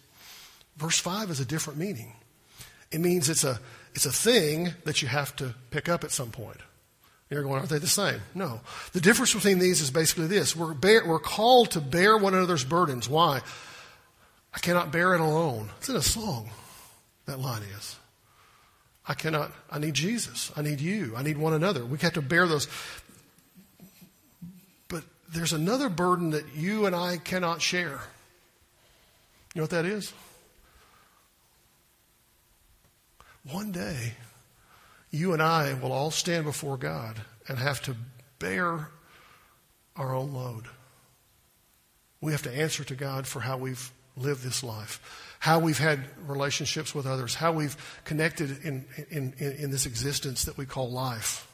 Verse 0.77 0.99
5 0.99 1.31
is 1.31 1.39
a 1.39 1.45
different 1.45 1.79
meaning. 1.79 2.13
It 2.91 3.01
means 3.01 3.29
it's 3.29 3.43
a 3.43 3.59
it's 3.95 4.05
a 4.05 4.11
thing 4.11 4.73
that 4.85 5.01
you 5.01 5.07
have 5.07 5.35
to 5.37 5.53
pick 5.71 5.89
up 5.89 6.03
at 6.03 6.11
some 6.11 6.31
point. 6.31 6.57
You're 7.29 7.43
going, 7.43 7.55
aren't 7.55 7.69
they 7.69 7.77
the 7.77 7.87
same? 7.87 8.21
No. 8.33 8.61
The 8.93 9.01
difference 9.01 9.33
between 9.33 9.59
these 9.59 9.81
is 9.81 9.91
basically 9.91 10.27
this. 10.27 10.55
We're, 10.55 10.73
bear, 10.73 11.05
we're 11.05 11.19
called 11.19 11.71
to 11.71 11.81
bear 11.81 12.17
one 12.17 12.33
another's 12.33 12.63
burdens. 12.63 13.07
Why? 13.07 13.41
I 14.53 14.59
cannot 14.59 14.91
bear 14.91 15.13
it 15.13 15.21
alone. 15.21 15.69
It's 15.77 15.89
in 15.89 15.95
a 15.95 16.01
song, 16.01 16.49
that 17.27 17.39
line 17.39 17.61
is. 17.77 17.97
I 19.07 19.13
cannot, 19.13 19.51
I 19.71 19.79
need 19.79 19.93
Jesus. 19.93 20.51
I 20.55 20.61
need 20.61 20.81
you. 20.81 21.13
I 21.15 21.23
need 21.23 21.37
one 21.37 21.53
another. 21.53 21.85
We 21.85 21.99
have 21.99 22.13
to 22.13 22.21
bear 22.21 22.47
those. 22.47 22.67
But 24.87 25.03
there's 25.31 25.53
another 25.53 25.89
burden 25.89 26.31
that 26.31 26.55
you 26.55 26.87
and 26.87 26.95
I 26.95 27.17
cannot 27.17 27.61
share. 27.61 27.99
You 29.53 29.61
know 29.61 29.63
what 29.63 29.71
that 29.71 29.85
is? 29.85 30.13
One 33.43 33.71
day, 33.71 34.13
you 35.11 35.33
and 35.33 35.41
I 35.41 35.73
will 35.73 35.91
all 35.91 36.11
stand 36.11 36.45
before 36.45 36.77
God 36.77 37.21
and 37.47 37.57
have 37.57 37.81
to 37.83 37.95
bear 38.37 38.89
our 39.95 40.15
own 40.15 40.33
load. 40.33 40.65
We 42.21 42.31
have 42.33 42.43
to 42.43 42.51
answer 42.51 42.83
to 42.83 42.95
God 42.95 43.25
for 43.25 43.39
how 43.39 43.57
we've 43.57 43.91
lived 44.17 44.43
this 44.43 44.63
life, 44.63 45.35
how 45.39 45.59
we've 45.59 45.79
had 45.79 46.05
relationships 46.27 46.93
with 46.93 47.05
others, 47.05 47.35
how 47.35 47.53
we've 47.53 47.77
connected 48.03 48.63
in, 48.63 48.85
in, 49.09 49.33
in, 49.39 49.71
this 49.71 49.85
existence 49.85 50.43
that 50.43 50.57
we 50.57 50.65
call 50.65 50.91
life. 50.91 51.47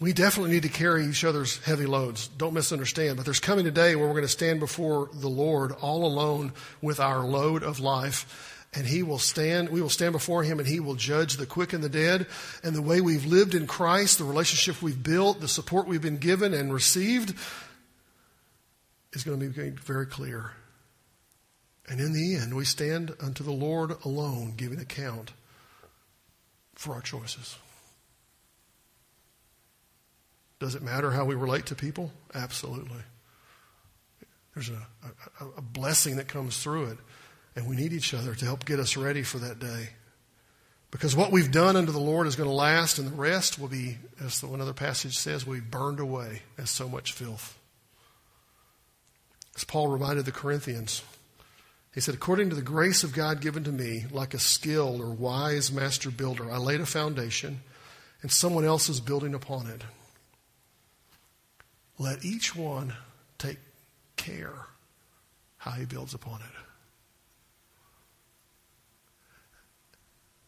We 0.00 0.12
definitely 0.12 0.52
need 0.52 0.62
to 0.62 0.68
carry 0.68 1.06
each 1.06 1.24
other's 1.24 1.58
heavy 1.64 1.86
loads. 1.86 2.28
Don't 2.28 2.54
misunderstand. 2.54 3.16
But 3.16 3.24
there's 3.24 3.40
coming 3.40 3.66
a 3.66 3.70
day 3.70 3.96
where 3.96 4.06
we're 4.06 4.12
going 4.12 4.24
to 4.24 4.28
stand 4.28 4.60
before 4.60 5.10
the 5.12 5.28
Lord 5.28 5.72
all 5.72 6.04
alone 6.06 6.52
with 6.80 7.00
our 7.00 7.20
load 7.20 7.62
of 7.62 7.80
life 7.80 8.55
and 8.76 8.86
he 8.86 9.02
will 9.02 9.18
stand, 9.18 9.70
we 9.70 9.80
will 9.80 9.88
stand 9.88 10.12
before 10.12 10.42
him 10.44 10.58
and 10.58 10.68
he 10.68 10.80
will 10.80 10.94
judge 10.94 11.38
the 11.38 11.46
quick 11.46 11.72
and 11.72 11.82
the 11.82 11.88
dead. 11.88 12.26
And 12.62 12.76
the 12.76 12.82
way 12.82 13.00
we've 13.00 13.24
lived 13.24 13.54
in 13.54 13.66
Christ, 13.66 14.18
the 14.18 14.24
relationship 14.24 14.82
we've 14.82 15.02
built, 15.02 15.40
the 15.40 15.48
support 15.48 15.88
we've 15.88 16.02
been 16.02 16.18
given 16.18 16.52
and 16.52 16.72
received, 16.72 17.34
is 19.14 19.24
going 19.24 19.40
to 19.40 19.48
be 19.48 19.70
very 19.70 20.04
clear. 20.04 20.52
And 21.88 22.00
in 22.00 22.12
the 22.12 22.36
end, 22.36 22.54
we 22.54 22.66
stand 22.66 23.14
unto 23.20 23.42
the 23.42 23.52
Lord 23.52 23.92
alone, 24.04 24.52
giving 24.56 24.78
account 24.78 25.32
for 26.74 26.92
our 26.92 27.00
choices. 27.00 27.56
Does 30.58 30.74
it 30.74 30.82
matter 30.82 31.10
how 31.10 31.24
we 31.24 31.34
relate 31.34 31.66
to 31.66 31.74
people? 31.74 32.12
Absolutely. 32.34 33.00
There's 34.54 34.68
a, 34.68 34.86
a, 35.40 35.46
a, 35.58 35.62
blessing 35.62 36.16
that 36.16 36.28
comes 36.28 36.62
through 36.62 36.86
it, 36.86 36.98
and 37.56 37.66
we 37.66 37.74
need 37.74 37.92
each 37.92 38.12
other 38.14 38.34
to 38.34 38.44
help 38.44 38.66
get 38.66 38.78
us 38.78 38.96
ready 38.96 39.22
for 39.22 39.38
that 39.38 39.58
day. 39.58 39.88
Because 40.90 41.16
what 41.16 41.32
we've 41.32 41.50
done 41.50 41.74
unto 41.74 41.90
the 41.90 41.98
Lord 41.98 42.26
is 42.26 42.36
going 42.36 42.48
to 42.48 42.54
last, 42.54 42.98
and 42.98 43.08
the 43.08 43.16
rest 43.16 43.58
will 43.58 43.68
be, 43.68 43.98
as 44.22 44.40
the 44.40 44.46
one 44.46 44.60
other 44.60 44.72
passage 44.72 45.18
says, 45.18 45.46
will 45.46 45.54
be 45.54 45.60
burned 45.60 45.98
away 45.98 46.42
as 46.58 46.70
so 46.70 46.88
much 46.88 47.12
filth. 47.12 47.58
As 49.56 49.64
Paul 49.64 49.88
reminded 49.88 50.26
the 50.26 50.32
Corinthians, 50.32 51.02
he 51.92 52.00
said, 52.00 52.14
According 52.14 52.50
to 52.50 52.56
the 52.56 52.62
grace 52.62 53.02
of 53.02 53.14
God 53.14 53.40
given 53.40 53.64
to 53.64 53.72
me, 53.72 54.04
like 54.12 54.34
a 54.34 54.38
skilled 54.38 55.00
or 55.00 55.10
wise 55.10 55.72
master 55.72 56.10
builder, 56.10 56.50
I 56.50 56.58
laid 56.58 56.80
a 56.80 56.86
foundation, 56.86 57.60
and 58.22 58.30
someone 58.30 58.64
else 58.64 58.88
is 58.88 59.00
building 59.00 59.34
upon 59.34 59.66
it. 59.66 59.82
Let 61.98 62.24
each 62.24 62.54
one 62.54 62.92
take 63.38 63.58
care 64.16 64.66
how 65.56 65.72
he 65.72 65.86
builds 65.86 66.12
upon 66.12 66.40
it. 66.42 66.65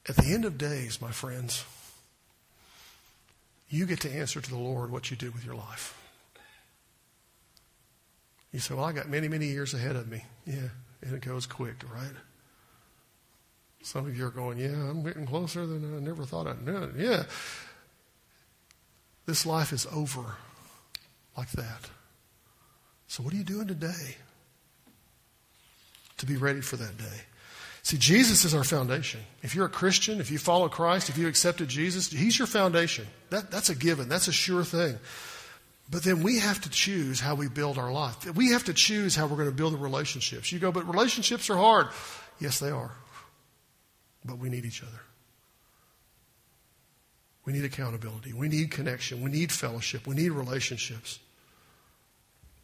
At 0.09 0.16
the 0.16 0.33
end 0.33 0.44
of 0.44 0.57
days, 0.57 1.01
my 1.03 1.11
friends, 1.11 1.64
you 3.68 3.85
get 3.85 4.01
to 4.01 4.11
answer 4.11 4.40
to 4.40 4.51
the 4.51 4.57
Lord 4.57 4.90
what 4.90 5.11
you 5.11 5.16
do 5.16 5.31
with 5.31 5.44
your 5.44 5.55
life. 5.55 5.94
You 8.53 8.61
say, 8.61 8.75
Well, 8.75 8.85
I 8.85 8.92
got 8.92 9.09
many, 9.09 9.29
many 9.29 9.47
years 9.47 9.75
ahead 9.75 9.97
of 9.97 10.09
me. 10.09 10.25
Yeah, 10.47 10.68
and 11.03 11.14
it 11.14 11.21
goes 11.21 11.47
quick, 11.47 11.77
right? 11.92 12.14
Some 13.83 14.07
of 14.07 14.16
you 14.16 14.27
are 14.27 14.31
going, 14.31 14.59
Yeah, 14.59 14.90
I'm 14.90 15.03
getting 15.03 15.27
closer 15.27 15.66
than 15.66 15.97
I 15.97 16.01
never 16.01 16.25
thought 16.25 16.47
I'd 16.47 16.64
know. 16.64 16.90
Yeah. 16.97 17.25
This 19.27 19.44
life 19.44 19.75
is 19.75 19.87
over 19.92 20.37
like 21.37 21.51
that. 21.53 21.90
So, 23.09 23.23
what 23.23 23.35
are 23.35 23.37
you 23.37 23.44
doing 23.44 23.68
today 23.68 24.16
to 26.16 26.25
be 26.25 26.37
ready 26.37 26.62
for 26.62 26.77
that 26.77 26.97
day? 26.97 27.21
See, 27.88 27.96
Jesus 27.96 28.44
is 28.44 28.55
our 28.55 28.64
foundation. 28.64 29.20
If 29.42 29.55
you're 29.55 29.64
a 29.64 29.70
Christian, 29.70 30.20
if 30.20 30.31
you 30.31 30.37
follow 30.37 30.68
Christ, 30.68 31.09
if 31.09 31.16
you 31.16 31.27
accepted 31.27 31.70
Jesus, 31.70 32.11
He's 32.11 32.38
your 32.38 32.46
foundation. 32.46 33.07
That, 33.31 33.51
that's 33.51 33.70
a 33.70 33.74
given, 33.74 34.11
that's 34.11 34.29
a 34.29 34.33
sure 34.33 34.62
thing. 34.62 34.98
But 35.90 36.03
then 36.03 36.22
we 36.22 36.38
have 36.38 36.61
to 36.61 36.68
choose 36.68 37.18
how 37.18 37.35
we 37.35 37.48
build 37.48 37.79
our 37.79 37.90
life. 37.90 38.27
We 38.37 38.51
have 38.51 38.64
to 38.64 38.74
choose 38.74 39.16
how 39.16 39.27
we're 39.27 39.38
going 39.38 39.48
to 39.48 39.55
build 39.55 39.72
the 39.72 39.79
relationships. 39.79 40.53
You 40.53 40.59
go, 40.59 40.70
but 40.70 40.87
relationships 40.87 41.48
are 41.48 41.57
hard. 41.57 41.87
Yes, 42.38 42.59
they 42.59 42.68
are. 42.68 42.92
But 44.22 44.37
we 44.37 44.51
need 44.51 44.66
each 44.66 44.83
other. 44.83 45.01
We 47.46 47.55
need 47.55 47.64
accountability. 47.64 48.35
We 48.35 48.48
need 48.48 48.70
connection. 48.70 49.22
We 49.22 49.31
need 49.31 49.51
fellowship. 49.51 50.07
We 50.07 50.14
need 50.14 50.33
relationships. 50.33 51.20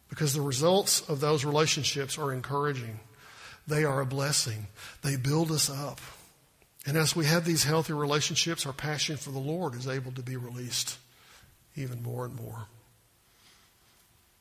Because 0.07 0.35
the 0.35 0.41
results 0.41 1.01
of 1.09 1.19
those 1.19 1.43
relationships 1.43 2.19
are 2.19 2.31
encouraging. 2.31 2.99
They 3.67 3.83
are 3.83 4.01
a 4.01 4.05
blessing. 4.05 4.67
They 5.01 5.15
build 5.15 5.51
us 5.51 5.69
up. 5.69 5.99
And 6.85 6.97
as 6.97 7.15
we 7.15 7.25
have 7.25 7.45
these 7.45 7.63
healthy 7.63 7.93
relationships, 7.93 8.65
our 8.65 8.73
passion 8.73 9.17
for 9.17 9.31
the 9.31 9.39
Lord 9.39 9.73
is 9.73 9.87
able 9.87 10.11
to 10.13 10.21
be 10.21 10.37
released 10.37 10.97
even 11.75 12.03
more 12.03 12.25
and 12.25 12.35
more. 12.35 12.67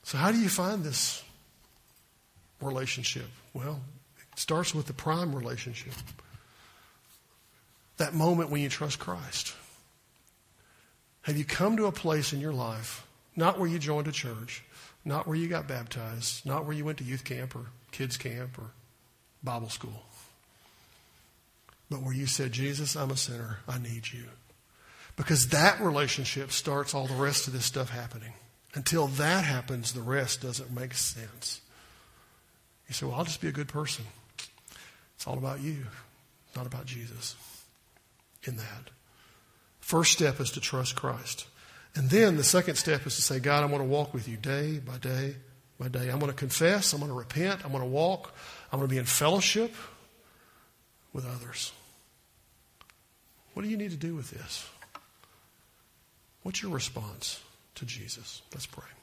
So, 0.03 0.19
how 0.19 0.31
do 0.31 0.39
you 0.39 0.51
find 0.51 0.85
this 0.85 1.23
relationship? 2.61 3.27
Well, 3.55 3.81
it 4.33 4.39
starts 4.39 4.75
with 4.75 4.87
the 4.87 4.93
prime 4.93 5.35
relationship. 5.35 5.95
That 7.97 8.13
moment 8.13 8.51
when 8.51 8.61
you 8.61 8.69
trust 8.69 8.99
Christ. 8.99 9.55
Have 11.23 11.39
you 11.39 11.45
come 11.45 11.79
to 11.79 11.87
a 11.87 11.93
place 11.93 12.35
in 12.35 12.41
your 12.41 12.53
life, 12.53 13.07
not 13.35 13.59
where 13.59 13.69
you 13.69 13.79
joined 13.79 14.09
a 14.09 14.13
church, 14.13 14.63
not 15.07 15.27
where 15.27 15.37
you 15.37 15.49
got 15.49 15.67
baptized, 15.67 16.45
not 16.45 16.67
where 16.67 16.75
you 16.75 16.85
went 16.85 16.99
to 16.99 17.05
youth 17.05 17.25
camp 17.25 17.57
or 17.57 17.67
kids 17.93 18.19
camp 18.19 18.59
or 18.59 18.71
Bible 19.45 19.69
school. 19.69 20.03
But 21.91 22.03
where 22.03 22.15
you 22.15 22.27
said, 22.27 22.53
Jesus, 22.53 22.97
I'm 22.97 23.11
a 23.11 23.17
sinner. 23.17 23.59
I 23.69 23.79
need 23.79 24.13
you. 24.13 24.25
Because 25.17 25.49
that 25.49 25.81
relationship 25.81 26.51
starts 26.51 26.95
all 26.95 27.07
the 27.07 27.15
rest 27.15 27.47
of 27.47 27.53
this 27.53 27.65
stuff 27.65 27.91
happening. 27.91 28.33
Until 28.75 29.07
that 29.07 29.45
happens, 29.45 29.93
the 29.93 30.01
rest 30.01 30.43
doesn't 30.43 30.73
make 30.73 30.95
sense. 30.95 31.61
You 32.89 32.95
say, 32.95 33.07
well, 33.07 33.17
I'll 33.17 33.25
just 33.25 33.41
be 33.41 33.49
a 33.49 33.53
good 33.53 33.69
person. 33.69 34.05
It's 35.15 35.27
all 35.27 35.39
about 35.39 35.61
you, 35.61 35.87
not 36.57 36.67
about 36.67 36.87
Jesus 36.87 37.37
in 38.43 38.57
that. 38.57 38.91
First 39.81 40.13
step 40.13 40.41
is 40.41 40.51
to 40.53 40.61
trust 40.61 40.97
Christ. 40.97 41.47
And 41.95 42.11
then 42.11 42.37
the 42.37 42.45
second 42.45 42.77
step 42.77 43.07
is 43.07 43.15
to 43.17 43.23
say, 43.23 43.39
God, 43.39 43.63
I 43.63 43.67
want 43.67 43.83
to 43.83 43.89
walk 43.89 44.13
with 44.13 44.27
you 44.27 44.37
day 44.37 44.81
by 44.85 44.99
day 44.99 45.37
by 45.79 45.89
day. 45.89 46.09
I'm 46.09 46.19
going 46.19 46.33
to 46.33 46.37
confess. 46.37 46.93
I'm 46.93 47.01
going 47.01 47.11
to 47.11 47.17
repent. 47.17 47.65
I'm 47.65 47.71
going 47.71 47.85
to 47.85 47.89
walk. 47.89 48.35
I'm 48.75 48.81
going 48.81 48.89
to 48.89 48.93
be 48.93 48.99
in 48.99 49.05
fellowship 49.05 49.73
with 51.13 51.25
others. 51.25 51.71
What 53.53 53.63
do 53.63 53.69
you 53.69 53.77
need 53.77 53.93
to 53.93 53.97
do 53.97 54.17
with 54.17 54.33
this? 54.33 54.69
What's 56.43 56.61
your 56.61 56.73
response 56.73 57.41
to 57.77 57.87
Jesus? 57.87 58.43
Let's 58.53 58.67
pray. 58.67 58.91